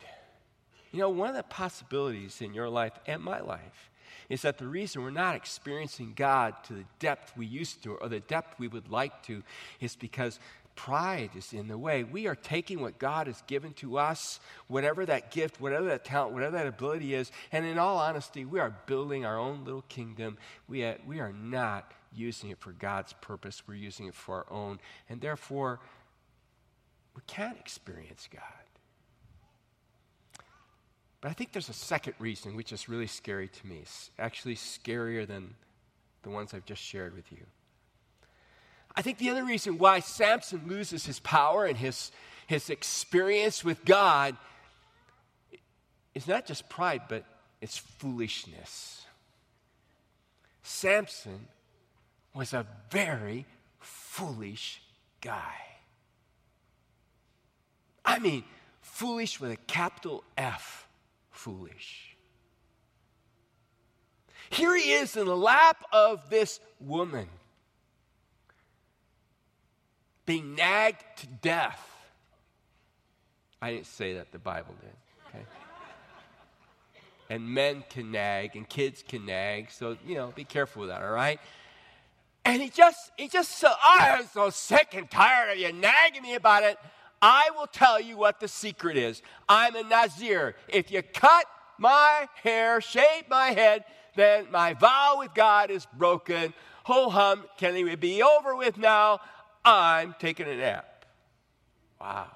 You 0.91 0.99
know, 0.99 1.09
one 1.09 1.29
of 1.29 1.35
the 1.35 1.43
possibilities 1.43 2.41
in 2.41 2.53
your 2.53 2.67
life 2.67 2.93
and 3.07 3.21
my 3.21 3.39
life 3.39 3.91
is 4.29 4.41
that 4.41 4.57
the 4.57 4.67
reason 4.67 5.03
we're 5.03 5.11
not 5.11 5.35
experiencing 5.35 6.13
God 6.15 6.55
to 6.65 6.73
the 6.73 6.85
depth 6.99 7.35
we 7.35 7.45
used 7.45 7.83
to 7.83 7.95
or 7.95 8.09
the 8.09 8.19
depth 8.19 8.59
we 8.59 8.67
would 8.67 8.89
like 8.89 9.23
to 9.23 9.43
is 9.79 9.95
because 9.95 10.39
pride 10.75 11.31
is 11.35 11.53
in 11.53 11.67
the 11.67 11.77
way. 11.77 12.03
We 12.03 12.27
are 12.27 12.35
taking 12.35 12.81
what 12.81 12.97
God 12.97 13.27
has 13.27 13.41
given 13.47 13.73
to 13.73 13.97
us, 13.97 14.39
whatever 14.67 15.05
that 15.05 15.31
gift, 15.31 15.59
whatever 15.59 15.85
that 15.87 16.05
talent, 16.05 16.33
whatever 16.33 16.57
that 16.57 16.67
ability 16.67 17.13
is, 17.13 17.31
and 17.51 17.65
in 17.65 17.77
all 17.77 17.97
honesty, 17.97 18.45
we 18.45 18.59
are 18.59 18.75
building 18.85 19.25
our 19.25 19.37
own 19.37 19.63
little 19.65 19.83
kingdom. 19.83 20.37
We 20.67 20.83
are, 20.83 20.97
we 21.05 21.19
are 21.19 21.33
not 21.33 21.93
using 22.13 22.49
it 22.49 22.59
for 22.59 22.71
God's 22.71 23.13
purpose, 23.13 23.63
we're 23.67 23.75
using 23.75 24.07
it 24.07 24.15
for 24.15 24.35
our 24.35 24.51
own, 24.51 24.79
and 25.09 25.21
therefore, 25.21 25.79
we 27.15 27.21
can't 27.27 27.57
experience 27.57 28.27
God. 28.31 28.60
But 31.21 31.29
I 31.29 31.33
think 31.33 31.51
there's 31.51 31.69
a 31.69 31.73
second 31.73 32.15
reason, 32.17 32.55
which 32.55 32.73
is 32.73 32.89
really 32.89 33.07
scary 33.07 33.47
to 33.47 33.67
me. 33.67 33.79
It's 33.83 34.09
actually 34.17 34.55
scarier 34.55 35.27
than 35.27 35.53
the 36.23 36.31
ones 36.31 36.53
I've 36.53 36.65
just 36.65 36.81
shared 36.81 37.15
with 37.15 37.31
you. 37.31 37.45
I 38.95 39.03
think 39.03 39.19
the 39.19 39.29
other 39.29 39.45
reason 39.45 39.77
why 39.77 39.99
Samson 39.99 40.63
loses 40.67 41.05
his 41.05 41.19
power 41.19 41.65
and 41.65 41.77
his, 41.77 42.11
his 42.47 42.69
experience 42.69 43.63
with 43.63 43.85
God 43.85 44.35
is 46.13 46.27
not 46.27 46.45
just 46.45 46.67
pride, 46.67 47.03
but 47.07 47.23
it's 47.61 47.77
foolishness. 47.77 49.05
Samson 50.63 51.47
was 52.33 52.53
a 52.53 52.65
very 52.89 53.45
foolish 53.79 54.81
guy. 55.21 55.53
I 58.03 58.19
mean, 58.19 58.43
foolish 58.81 59.39
with 59.39 59.51
a 59.51 59.57
capital 59.67 60.23
F 60.35 60.87
foolish. 61.41 62.15
Here 64.51 64.75
he 64.75 64.91
is 64.91 65.17
in 65.17 65.25
the 65.25 65.35
lap 65.35 65.83
of 65.91 66.29
this 66.29 66.59
woman, 66.79 67.27
being 70.25 70.55
nagged 70.55 71.03
to 71.17 71.27
death. 71.27 71.87
I 73.61 73.71
didn't 73.71 73.87
say 73.87 74.15
that, 74.15 74.31
the 74.31 74.39
Bible 74.39 74.75
did. 74.81 74.89
Okay? 75.29 75.45
and 77.29 77.47
men 77.47 77.83
can 77.89 78.11
nag, 78.11 78.55
and 78.55 78.67
kids 78.67 79.03
can 79.07 79.25
nag, 79.25 79.71
so, 79.71 79.97
you 80.05 80.15
know, 80.15 80.31
be 80.35 80.43
careful 80.43 80.81
with 80.81 80.89
that, 80.89 81.01
all 81.01 81.11
right? 81.11 81.39
And 82.45 82.61
he 82.61 82.69
just, 82.69 83.11
he 83.17 83.27
just 83.27 83.57
said, 83.57 83.71
ah, 83.71 84.15
I 84.15 84.19
am 84.19 84.27
so 84.31 84.49
sick 84.49 84.93
and 84.93 85.09
tired 85.09 85.51
of 85.51 85.57
you 85.57 85.71
nagging 85.73 86.21
me 86.21 86.35
about 86.35 86.63
it. 86.63 86.77
I 87.21 87.51
will 87.55 87.67
tell 87.67 88.01
you 88.01 88.17
what 88.17 88.39
the 88.39 88.47
secret 88.47 88.97
is. 88.97 89.21
I'm 89.47 89.75
a 89.75 89.83
Nazir. 89.83 90.55
If 90.67 90.91
you 90.91 91.03
cut 91.03 91.45
my 91.77 92.27
hair, 92.43 92.81
shave 92.81 93.29
my 93.29 93.47
head, 93.51 93.85
then 94.15 94.47
my 94.51 94.73
vow 94.73 95.17
with 95.19 95.33
God 95.33 95.69
is 95.69 95.85
broken. 95.97 96.53
Ho 96.85 97.09
hum, 97.09 97.45
can 97.57 97.75
it 97.75 97.99
be 97.99 98.23
over 98.23 98.55
with 98.55 98.77
now? 98.77 99.19
I'm 99.63 100.15
taking 100.19 100.47
a 100.47 100.55
nap. 100.55 101.05
Wow. 101.99 102.27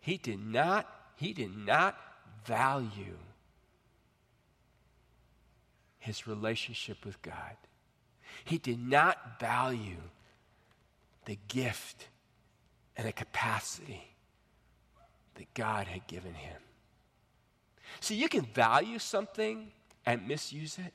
He 0.00 0.16
did 0.16 0.44
not, 0.44 0.88
he 1.16 1.32
did 1.32 1.56
not 1.56 1.98
value 2.44 3.18
his 5.98 6.26
relationship 6.26 7.04
with 7.04 7.20
God. 7.22 7.56
He 8.44 8.58
did 8.58 8.80
not 8.80 9.38
value 9.38 10.02
the 11.24 11.38
gift 11.48 12.08
and 12.96 13.06
the 13.06 13.12
capacity 13.12 14.14
that 15.34 15.52
God 15.54 15.86
had 15.86 16.06
given 16.06 16.34
him. 16.34 16.60
See, 18.00 18.14
you 18.14 18.28
can 18.28 18.44
value 18.44 18.98
something 18.98 19.70
and 20.06 20.26
misuse 20.26 20.78
it, 20.78 20.92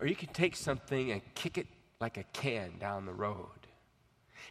or 0.00 0.06
you 0.06 0.16
can 0.16 0.28
take 0.28 0.56
something 0.56 1.10
and 1.12 1.22
kick 1.34 1.58
it 1.58 1.66
like 2.00 2.16
a 2.16 2.24
can 2.32 2.78
down 2.78 3.06
the 3.06 3.12
road. 3.12 3.46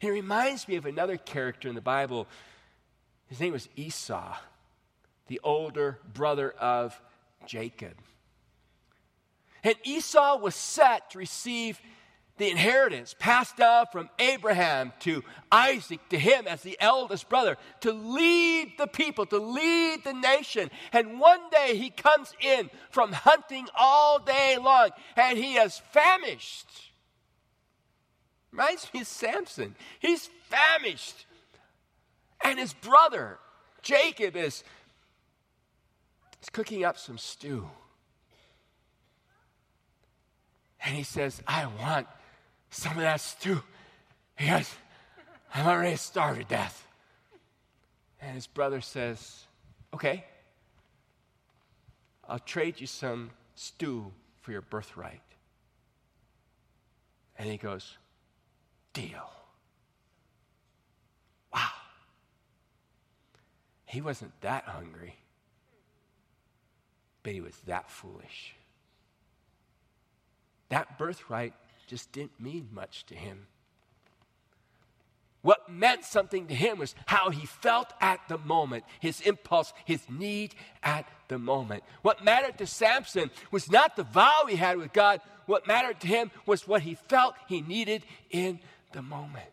It 0.01 0.09
reminds 0.09 0.67
me 0.67 0.75
of 0.75 0.85
another 0.85 1.17
character 1.17 1.69
in 1.69 1.75
the 1.75 1.81
Bible. 1.81 2.27
His 3.27 3.39
name 3.39 3.53
was 3.53 3.67
Esau, 3.75 4.35
the 5.27 5.39
older 5.43 5.99
brother 6.13 6.51
of 6.51 6.99
Jacob. 7.45 7.93
And 9.63 9.75
Esau 9.83 10.37
was 10.37 10.55
set 10.55 11.11
to 11.11 11.17
receive 11.17 11.81
the 12.37 12.49
inheritance 12.49 13.15
passed 13.17 13.57
down 13.57 13.85
from 13.91 14.09
Abraham 14.19 14.93
to 15.01 15.23
Isaac 15.51 15.99
to 16.09 16.19
him 16.19 16.47
as 16.47 16.61
the 16.61 16.77
eldest 16.79 17.29
brother 17.29 17.57
to 17.81 17.91
lead 17.91 18.73
the 18.77 18.87
people, 18.87 19.25
to 19.27 19.39
lead 19.39 20.03
the 20.03 20.13
nation. 20.13 20.69
And 20.93 21.19
one 21.19 21.41
day 21.49 21.75
he 21.77 21.89
comes 21.89 22.33
in 22.39 22.69
from 22.91 23.11
hunting 23.11 23.67
all 23.75 24.19
day 24.19 24.57
long 24.61 24.89
and 25.15 25.37
he 25.37 25.55
is 25.55 25.81
famished. 25.91 26.69
Reminds 28.51 28.91
me 28.93 29.01
of 29.01 29.07
Samson. 29.07 29.75
He's 29.99 30.29
famished. 30.49 31.25
And 32.43 32.59
his 32.59 32.73
brother, 32.73 33.39
Jacob, 33.81 34.35
is, 34.35 34.63
is 36.41 36.49
cooking 36.51 36.85
up 36.85 36.97
some 36.97 37.17
stew. 37.17 37.67
And 40.83 40.95
he 40.95 41.03
says, 41.03 41.41
I 41.47 41.65
want 41.65 42.07
some 42.69 42.93
of 42.93 42.99
that 42.99 43.21
stew. 43.21 43.61
He 44.37 44.47
goes, 44.47 44.73
I'm 45.53 45.65
already 45.65 45.95
starved 45.95 46.39
to 46.41 46.45
death. 46.45 46.85
And 48.21 48.35
his 48.35 48.47
brother 48.47 48.81
says, 48.81 49.45
Okay, 49.93 50.25
I'll 52.27 52.39
trade 52.39 52.81
you 52.81 52.87
some 52.87 53.31
stew 53.55 54.11
for 54.41 54.51
your 54.51 54.61
birthright. 54.61 55.21
And 57.37 57.49
he 57.49 57.57
goes, 57.57 57.97
Deal. 58.93 59.29
Wow. 61.53 61.69
He 63.85 64.01
wasn't 64.01 64.39
that 64.41 64.65
hungry, 64.65 65.15
but 67.23 67.33
he 67.33 67.41
was 67.41 67.55
that 67.67 67.89
foolish. 67.89 68.55
That 70.69 70.97
birthright 70.97 71.53
just 71.87 72.11
didn't 72.11 72.39
mean 72.39 72.69
much 72.71 73.05
to 73.07 73.15
him. 73.15 73.47
What 75.41 75.69
meant 75.69 76.03
something 76.03 76.47
to 76.47 76.53
him 76.53 76.79
was 76.79 76.93
how 77.05 77.29
he 77.29 77.45
felt 77.45 77.93
at 78.01 78.19
the 78.27 78.37
moment, 78.37 78.83
his 78.99 79.21
impulse, 79.21 79.71
his 79.85 80.01
need 80.09 80.55
at 80.83 81.07
the 81.29 81.39
moment. 81.39 81.83
What 82.01 82.23
mattered 82.23 82.57
to 82.57 82.67
Samson 82.67 83.31
was 83.49 83.71
not 83.71 83.95
the 83.95 84.03
vow 84.03 84.45
he 84.49 84.57
had 84.57 84.77
with 84.77 84.91
God. 84.91 85.21
What 85.45 85.65
mattered 85.65 86.01
to 86.01 86.07
him 86.07 86.31
was 86.45 86.67
what 86.67 86.81
he 86.81 86.95
felt 86.95 87.35
he 87.47 87.61
needed 87.61 88.03
in 88.29 88.59
the 88.91 89.01
moment. 89.01 89.45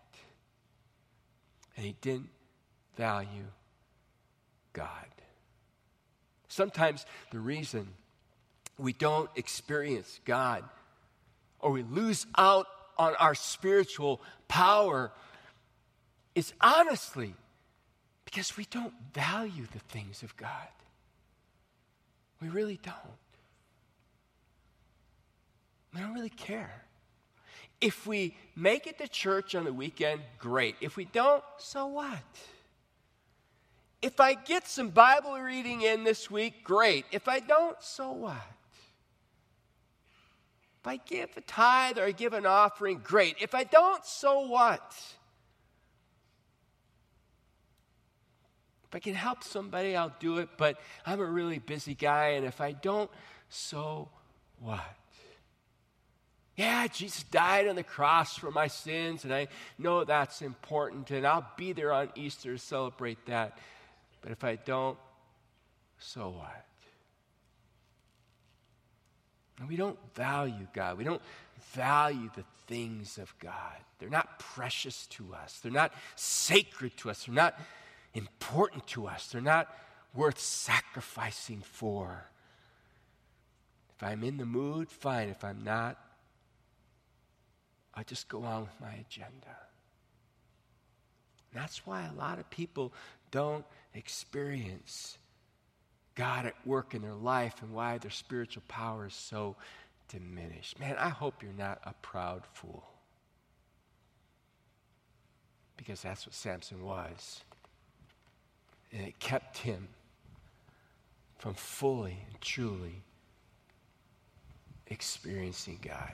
And 1.76 1.86
he 1.86 1.94
didn't 2.00 2.30
value 2.96 3.46
God. 4.72 4.88
Sometimes 6.48 7.06
the 7.30 7.38
reason 7.38 7.88
we 8.78 8.92
don't 8.92 9.30
experience 9.36 10.18
God 10.24 10.64
or 11.64 11.70
we 11.70 11.82
lose 11.82 12.26
out 12.36 12.66
on 12.98 13.14
our 13.16 13.34
spiritual 13.34 14.20
power 14.48 15.10
is 16.34 16.52
honestly 16.60 17.34
because 18.26 18.56
we 18.58 18.66
don't 18.66 18.92
value 19.14 19.66
the 19.72 19.78
things 19.78 20.22
of 20.22 20.36
God. 20.36 20.68
We 22.42 22.48
really 22.48 22.78
don't. 22.82 22.94
We 25.94 26.02
don't 26.02 26.12
really 26.12 26.28
care. 26.28 26.82
If 27.80 28.06
we 28.06 28.36
make 28.54 28.86
it 28.86 28.98
to 28.98 29.08
church 29.08 29.54
on 29.54 29.64
the 29.64 29.72
weekend, 29.72 30.20
great. 30.38 30.76
If 30.82 30.98
we 30.98 31.06
don't, 31.06 31.42
so 31.56 31.86
what? 31.86 32.18
If 34.02 34.20
I 34.20 34.34
get 34.34 34.68
some 34.68 34.90
Bible 34.90 35.38
reading 35.40 35.80
in 35.80 36.04
this 36.04 36.30
week, 36.30 36.62
great. 36.62 37.06
If 37.10 37.26
I 37.26 37.40
don't, 37.40 37.82
so 37.82 38.12
what? 38.12 38.36
If 40.84 40.88
I 40.88 40.96
give 40.96 41.30
a 41.38 41.40
tithe 41.40 41.96
or 41.96 42.04
I 42.04 42.12
give 42.12 42.34
an 42.34 42.44
offering, 42.44 43.00
great. 43.02 43.36
If 43.40 43.54
I 43.54 43.64
don't, 43.64 44.04
so 44.04 44.40
what? 44.40 44.94
If 48.84 48.94
I 48.94 48.98
can 48.98 49.14
help 49.14 49.42
somebody, 49.42 49.96
I'll 49.96 50.14
do 50.20 50.40
it, 50.40 50.50
but 50.58 50.78
I'm 51.06 51.20
a 51.20 51.24
really 51.24 51.58
busy 51.58 51.94
guy, 51.94 52.32
and 52.32 52.44
if 52.44 52.60
I 52.60 52.72
don't, 52.72 53.10
so 53.48 54.10
what? 54.58 54.84
Yeah, 56.54 56.86
Jesus 56.88 57.22
died 57.22 57.66
on 57.66 57.76
the 57.76 57.82
cross 57.82 58.36
for 58.36 58.50
my 58.50 58.66
sins, 58.66 59.24
and 59.24 59.32
I 59.32 59.48
know 59.78 60.04
that's 60.04 60.42
important, 60.42 61.10
and 61.10 61.26
I'll 61.26 61.50
be 61.56 61.72
there 61.72 61.92
on 61.94 62.10
Easter 62.14 62.52
to 62.52 62.58
celebrate 62.58 63.24
that. 63.24 63.56
But 64.20 64.32
if 64.32 64.44
I 64.44 64.56
don't, 64.56 64.98
so 65.98 66.28
what? 66.28 66.66
And 69.58 69.68
we 69.68 69.76
don't 69.76 69.98
value 70.14 70.66
God. 70.72 70.98
We 70.98 71.04
don't 71.04 71.22
value 71.72 72.30
the 72.34 72.44
things 72.66 73.18
of 73.18 73.32
God. 73.38 73.76
They're 73.98 74.08
not 74.08 74.38
precious 74.38 75.06
to 75.08 75.34
us. 75.34 75.60
They're 75.62 75.72
not 75.72 75.92
sacred 76.16 76.96
to 76.98 77.10
us. 77.10 77.24
They're 77.24 77.34
not 77.34 77.58
important 78.14 78.86
to 78.88 79.06
us. 79.06 79.28
They're 79.28 79.40
not 79.40 79.68
worth 80.14 80.38
sacrificing 80.38 81.60
for. 81.60 82.24
If 83.96 84.02
I'm 84.02 84.24
in 84.24 84.38
the 84.38 84.46
mood, 84.46 84.90
fine. 84.90 85.28
If 85.28 85.44
I'm 85.44 85.62
not, 85.62 85.98
I 87.94 88.02
just 88.02 88.28
go 88.28 88.42
on 88.42 88.62
with 88.62 88.80
my 88.80 88.92
agenda. 88.92 89.56
And 91.52 91.62
that's 91.62 91.86
why 91.86 92.06
a 92.06 92.12
lot 92.12 92.40
of 92.40 92.50
people 92.50 92.92
don't 93.30 93.64
experience 93.94 95.18
God 96.14 96.46
at 96.46 96.54
work 96.64 96.94
in 96.94 97.02
their 97.02 97.14
life 97.14 97.54
and 97.62 97.72
why 97.72 97.98
their 97.98 98.10
spiritual 98.10 98.62
power 98.68 99.06
is 99.06 99.14
so 99.14 99.56
diminished. 100.08 100.78
Man, 100.78 100.96
I 100.98 101.08
hope 101.08 101.42
you're 101.42 101.52
not 101.52 101.80
a 101.84 101.94
proud 102.02 102.42
fool. 102.52 102.84
Because 105.76 106.02
that's 106.02 106.26
what 106.26 106.34
Samson 106.34 106.84
was. 106.84 107.40
And 108.92 109.06
it 109.06 109.18
kept 109.18 109.58
him 109.58 109.88
from 111.38 111.54
fully 111.54 112.24
and 112.30 112.40
truly 112.40 113.02
experiencing 114.86 115.78
God. 115.82 116.12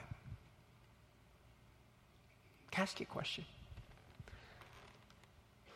Can 2.71 2.81
I 2.81 2.83
ask 2.83 2.99
you 2.99 3.05
a 3.09 3.13
question? 3.13 3.45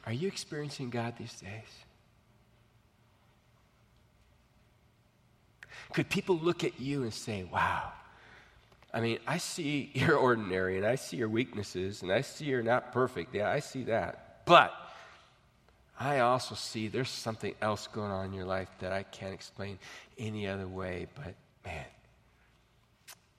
Are 0.05 0.13
you 0.13 0.27
experiencing 0.27 0.89
God 0.89 1.15
these 1.17 1.39
days? 1.39 1.85
Could 5.93 6.10
people 6.10 6.38
look 6.38 6.63
at 6.63 6.80
you 6.80 7.04
and 7.04 7.13
say, 7.13 7.43
wow, 7.43 7.91
I 8.93 9.01
mean, 9.01 9.19
I 9.28 9.38
see 9.38 9.91
you're 9.93 10.15
ordinary 10.15 10.78
and 10.78 10.86
I 10.86 10.95
see 10.95 11.17
your 11.17 11.30
weaknesses 11.30 12.01
and 12.01 12.12
I 12.12 12.21
see 12.21 12.45
you're 12.45 12.63
not 12.63 12.93
perfect. 12.93 13.36
Yeah, 13.36 13.49
I 13.49 13.60
see 13.60 13.84
that. 13.84 14.45
But 14.45 14.73
I 15.99 16.19
also 16.19 16.56
see 16.56 16.88
there's 16.88 17.10
something 17.10 17.54
else 17.62 17.88
going 17.88 18.12
on 18.12 18.25
in 18.25 18.34
your 18.34 18.45
life 18.45 18.69
that 18.80 18.91
I 18.91 19.04
can't 19.04 19.34
explain 19.34 19.80
any 20.17 20.47
other 20.47 20.67
way, 20.67 21.08
but 21.15 21.36
man, 21.65 21.86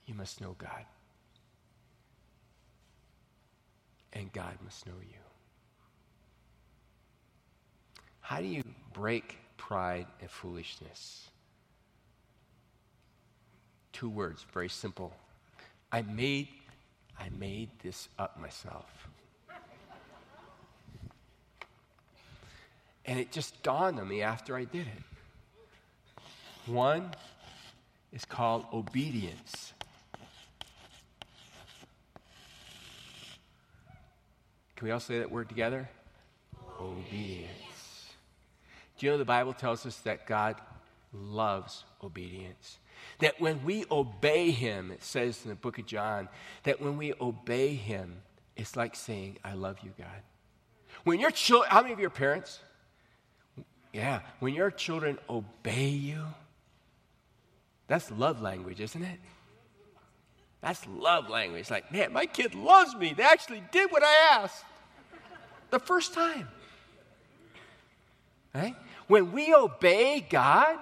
you 0.06 0.14
must 0.14 0.40
know 0.40 0.54
God. 0.58 0.84
And 4.12 4.32
God 4.32 4.54
must 4.64 4.86
know 4.86 4.94
you. 5.00 5.18
How 8.20 8.40
do 8.40 8.46
you 8.46 8.62
break 8.92 9.36
pride 9.56 10.06
and 10.20 10.30
foolishness? 10.30 11.28
Two 13.96 14.10
words, 14.10 14.44
very 14.52 14.68
simple. 14.68 15.16
I 15.90 16.02
made 16.02 16.48
I 17.18 17.30
made 17.38 17.70
this 17.82 18.10
up 18.18 18.38
myself. 18.38 19.08
And 23.06 23.18
it 23.18 23.32
just 23.32 23.62
dawned 23.62 23.98
on 23.98 24.06
me 24.06 24.20
after 24.20 24.54
I 24.54 24.64
did 24.64 24.86
it. 24.86 26.22
One 26.66 27.10
is 28.12 28.26
called 28.26 28.66
obedience. 28.70 29.72
Can 34.74 34.88
we 34.88 34.90
all 34.90 35.00
say 35.00 35.20
that 35.20 35.30
word 35.30 35.48
together? 35.48 35.88
Obedience. 36.78 38.12
Do 38.98 39.06
you 39.06 39.12
know 39.12 39.16
the 39.16 39.24
Bible 39.24 39.54
tells 39.54 39.86
us 39.86 39.96
that 40.00 40.26
God 40.26 40.56
loves 41.16 41.84
obedience? 42.02 42.78
That 43.20 43.40
when 43.40 43.64
we 43.64 43.84
obey 43.90 44.50
Him, 44.50 44.90
it 44.90 45.02
says 45.02 45.40
in 45.44 45.50
the 45.50 45.56
book 45.56 45.78
of 45.78 45.86
John, 45.86 46.28
that 46.64 46.80
when 46.80 46.96
we 46.96 47.12
obey 47.20 47.74
Him, 47.74 48.22
it's 48.56 48.76
like 48.76 48.96
saying, 48.96 49.38
I 49.44 49.54
love 49.54 49.76
you, 49.82 49.92
God. 49.98 50.22
When 51.04 51.20
your 51.20 51.30
children, 51.30 51.70
how 51.70 51.82
many 51.82 51.92
of 51.92 52.00
your 52.00 52.10
parents? 52.10 52.60
Yeah, 53.92 54.20
when 54.40 54.54
your 54.54 54.70
children 54.70 55.18
obey 55.28 55.88
you, 55.88 56.22
that's 57.86 58.10
love 58.10 58.42
language, 58.42 58.80
isn't 58.80 59.02
it? 59.02 59.18
That's 60.60 60.86
love 60.86 61.28
language. 61.28 61.70
Like, 61.70 61.92
man, 61.92 62.12
my 62.12 62.26
kid 62.26 62.54
loves 62.54 62.94
me. 62.94 63.12
They 63.16 63.22
actually 63.22 63.62
did 63.70 63.92
what 63.92 64.02
I 64.02 64.40
asked 64.42 64.64
the 65.70 65.78
first 65.78 66.12
time. 66.12 66.48
Right? 68.54 68.74
When 69.06 69.32
we 69.32 69.54
obey 69.54 70.26
God, 70.28 70.78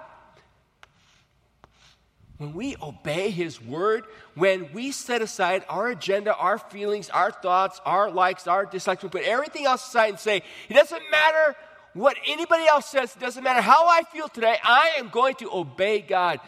when 2.37 2.53
we 2.53 2.75
obey 2.81 3.29
His 3.29 3.61
word, 3.61 4.03
when 4.33 4.71
we 4.73 4.91
set 4.91 5.21
aside 5.21 5.63
our 5.69 5.87
agenda, 5.87 6.35
our 6.35 6.57
feelings, 6.57 7.09
our 7.09 7.31
thoughts, 7.31 7.79
our 7.85 8.11
likes, 8.11 8.47
our 8.47 8.65
dislikes, 8.65 9.03
we 9.03 9.09
put 9.09 9.23
everything 9.23 9.65
else 9.65 9.87
aside 9.87 10.09
and 10.09 10.19
say, 10.19 10.43
it 10.69 10.73
doesn't 10.73 11.03
matter 11.11 11.55
what 11.93 12.17
anybody 12.27 12.67
else 12.67 12.87
says, 12.87 13.15
it 13.15 13.19
doesn't 13.19 13.43
matter 13.43 13.61
how 13.61 13.87
I 13.87 14.03
feel 14.03 14.27
today, 14.27 14.57
I 14.63 14.95
am 14.97 15.09
going 15.09 15.35
to 15.35 15.49
obey 15.51 16.01
God. 16.01 16.41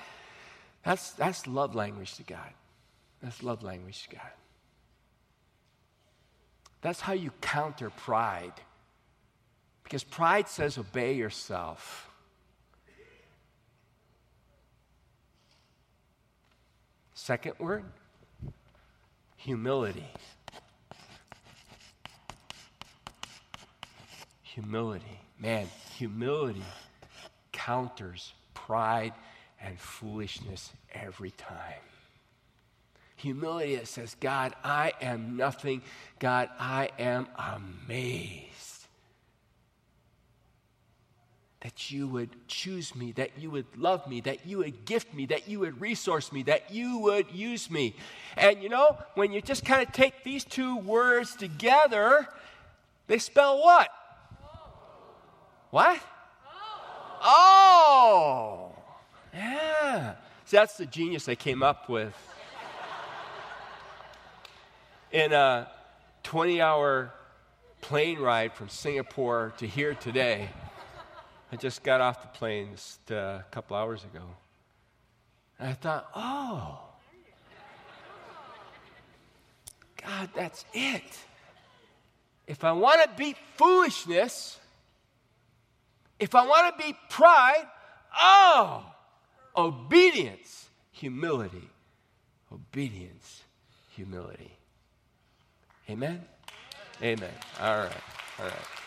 That's, 0.83 1.11
that's 1.11 1.47
love 1.47 1.73
language 1.73 2.15
to 2.15 2.23
God. 2.23 2.51
That's 3.21 3.41
love 3.41 3.63
language 3.63 4.03
to 4.03 4.15
God. 4.15 4.31
That's 6.81 6.99
how 6.99 7.13
you 7.13 7.31
counter 7.41 7.89
pride. 7.89 8.53
Because 9.83 10.03
pride 10.03 10.49
says, 10.49 10.77
obey 10.77 11.13
yourself. 11.13 12.09
Second 17.17 17.53
word 17.57 17.83
humility. 19.37 20.05
Humility. 24.43 25.19
Man, 25.39 25.67
humility 25.95 26.61
counters 27.51 28.33
pride 28.53 29.13
and 29.59 29.79
foolishness 29.79 30.71
every 30.93 31.31
time. 31.31 31.81
Humility 33.15 33.77
that 33.77 33.87
says, 33.87 34.15
God, 34.19 34.53
I 34.63 34.93
am 35.01 35.35
nothing. 35.35 35.81
God, 36.19 36.49
I 36.59 36.91
am 36.99 37.27
amazed 37.35 38.76
that 41.67 41.91
you 41.91 42.07
would 42.07 42.29
choose 42.47 42.95
me, 42.95 43.11
that 43.11 43.29
you 43.37 43.51
would 43.51 43.65
love 43.75 44.07
me, 44.07 44.21
that 44.21 44.47
you 44.47 44.59
would 44.59 44.85
gift 44.85 45.13
me, 45.13 45.25
that 45.25 45.49
you 45.49 45.59
would 45.59 45.81
resource 45.81 46.31
me, 46.31 46.41
that 46.41 46.71
you 46.71 46.99
would 46.99 47.29
use 47.33 47.69
me. 47.69 47.93
And 48.37 48.63
you 48.63 48.69
know, 48.69 48.97
when 49.15 49.33
you 49.33 49.41
just 49.41 49.65
kind 49.65 49.85
of 49.85 49.91
take 49.91 50.23
these 50.23 50.45
two 50.45 50.77
words 50.77 51.35
together, 51.35 52.25
they 53.07 53.17
spell 53.17 53.61
what? 53.61 53.89
What? 55.71 55.99
Oh. 57.21 58.71
Yeah. 59.33 60.13
See, 60.45 60.55
that's 60.55 60.77
the 60.77 60.85
genius 60.85 61.25
they 61.25 61.35
came 61.35 61.61
up 61.61 61.89
with. 61.89 62.15
In 65.11 65.33
a 65.33 65.69
20 66.23 66.61
hour 66.61 67.11
plane 67.81 68.19
ride 68.19 68.53
from 68.53 68.69
Singapore 68.69 69.51
to 69.57 69.67
here 69.67 69.95
today, 69.95 70.47
I 71.51 71.55
just 71.55 71.83
got 71.83 72.01
off 72.01 72.21
the 72.21 72.27
plane 72.37 72.69
uh, 73.09 73.15
a 73.15 73.45
couple 73.51 73.77
hours 73.77 74.03
ago. 74.03 74.23
And 75.59 75.69
I 75.69 75.73
thought, 75.73 76.09
oh, 76.15 76.79
God, 80.03 80.29
that's 80.35 80.65
it. 80.73 81.03
If 82.47 82.63
I 82.63 82.71
want 82.71 83.01
to 83.03 83.09
beat 83.17 83.37
foolishness, 83.55 84.59
if 86.19 86.35
I 86.35 86.45
want 86.45 86.77
to 86.77 86.83
beat 86.83 86.95
pride, 87.09 87.67
oh, 88.17 88.85
obedience, 89.55 90.67
humility. 90.91 91.69
Obedience, 92.51 93.43
humility. 93.95 94.51
Amen? 95.89 96.23
Amen. 97.01 97.29
All 97.61 97.77
right. 97.77 97.91
All 98.39 98.45
right. 98.45 98.86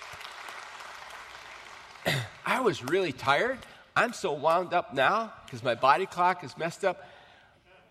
I 2.45 2.61
was 2.61 2.83
really 2.83 3.13
tired. 3.13 3.59
I'm 3.97 4.13
so 4.13 4.33
wound 4.33 4.73
up 4.73 4.95
now 4.95 5.33
because 5.45 5.63
my 5.63 5.75
body 5.75 6.07
clock 6.07 6.45
is 6.45 6.57
messed 6.57 6.85
up. 6.85 7.07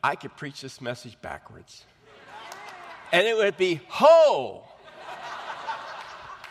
I 0.04 0.16
could 0.16 0.36
preach 0.38 0.62
this 0.62 0.82
message 0.82 1.20
backwards. 1.22 1.86
And 3.12 3.28
it 3.28 3.36
would 3.36 3.58
be 3.58 3.82
ho! 3.88 4.64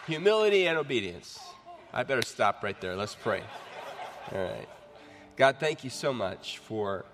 Humility 0.06 0.66
and 0.66 0.78
obedience. 0.78 1.38
I 1.92 2.02
better 2.02 2.22
stop 2.22 2.62
right 2.62 2.78
there. 2.80 2.96
Let's 2.96 3.14
pray. 3.14 3.42
All 4.32 4.42
right. 4.42 4.68
God, 5.36 5.56
thank 5.60 5.84
you 5.84 5.90
so 5.90 6.12
much 6.12 6.58
for 6.58 7.04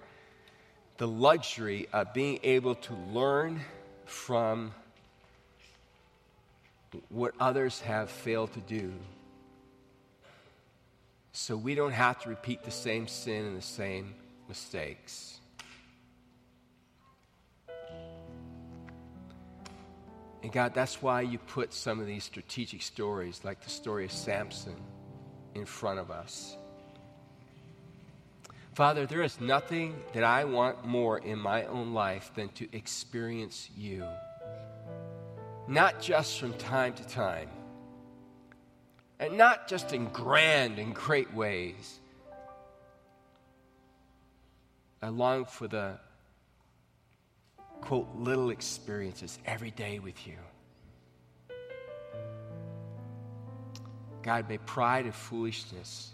the 0.97 1.07
luxury 1.07 1.88
of 1.92 2.12
being 2.14 2.40
able 2.42 2.75
to 2.77 2.94
learn 3.12 3.61
from 4.07 4.73
what 7.09 7.35
others 7.40 7.81
have 7.81 8.11
failed 8.11 8.53
to 8.53 8.61
do 8.61 8.92
so 11.37 11.57
we 11.57 11.75
don't 11.75 11.92
have 11.92 12.20
to 12.20 12.29
repeat 12.29 12.62
the 12.62 12.70
same 12.70 13.09
sin 13.09 13.44
and 13.44 13.57
the 13.57 13.62
same 13.62 14.14
mistakes. 14.49 15.40
And 20.44 20.53
God, 20.53 20.75
that's 20.75 21.03
why 21.03 21.23
you 21.23 21.38
put 21.38 21.75
some 21.75 21.99
of 21.99 22.07
these 22.07 22.23
strategic 22.23 22.83
stories, 22.83 23.40
like 23.42 23.61
the 23.64 23.70
story 23.70 24.05
of 24.05 24.12
Samson, 24.12 24.77
in 25.57 25.66
front 25.66 25.99
of 25.99 26.12
us. 26.12 26.57
Father, 28.75 29.05
there 29.05 29.23
is 29.23 29.40
nothing 29.40 29.97
that 30.12 30.23
I 30.23 30.44
want 30.44 30.87
more 30.87 31.18
in 31.18 31.41
my 31.41 31.64
own 31.64 31.93
life 31.95 32.30
than 32.37 32.49
to 32.51 32.68
experience 32.76 33.70
you. 33.76 34.07
Not 35.66 36.01
just 36.01 36.39
from 36.39 36.53
time 36.55 36.93
to 36.93 37.05
time, 37.09 37.49
and 39.25 39.39
not 39.39 39.68
just 39.68 39.95
in 39.95 40.05
grand 40.07 40.79
and 40.79 40.95
great 40.95 41.33
ways. 41.33 41.99
I 45.03 45.09
long 45.09 45.47
for 45.47 45.66
the 45.66 45.99
quote, 47.81 48.09
little 48.16 48.51
experiences 48.51 49.39
every 49.47 49.70
day 49.70 49.99
with 49.99 50.27
you. 50.27 50.37
God, 54.22 54.49
may 54.49 54.59
pride 54.59 55.05
and 55.07 55.14
foolishness 55.14 56.11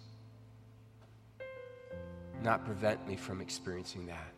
not 2.43 2.65
prevent 2.65 3.07
me 3.07 3.17
from 3.17 3.41
experiencing 3.41 4.07
that. 4.07 4.33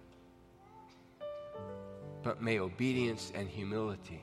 But 2.23 2.43
may 2.43 2.59
obedience 2.59 3.33
and 3.35 3.49
humility 3.49 4.21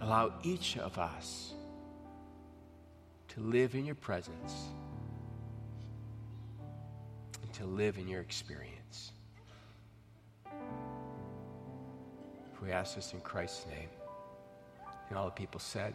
allow 0.00 0.32
each 0.42 0.76
of 0.76 0.98
us 0.98 1.54
to 3.34 3.40
live 3.40 3.74
in 3.74 3.84
your 3.84 3.96
presence 3.96 4.68
and 7.42 7.52
to 7.52 7.64
live 7.66 7.98
in 7.98 8.06
your 8.06 8.20
experience. 8.20 9.12
We 12.62 12.70
ask 12.70 12.94
this 12.94 13.12
in 13.12 13.20
Christ's 13.20 13.66
name. 13.66 13.88
And 15.08 15.18
all 15.18 15.26
the 15.26 15.32
people 15.32 15.60
said, 15.60 15.94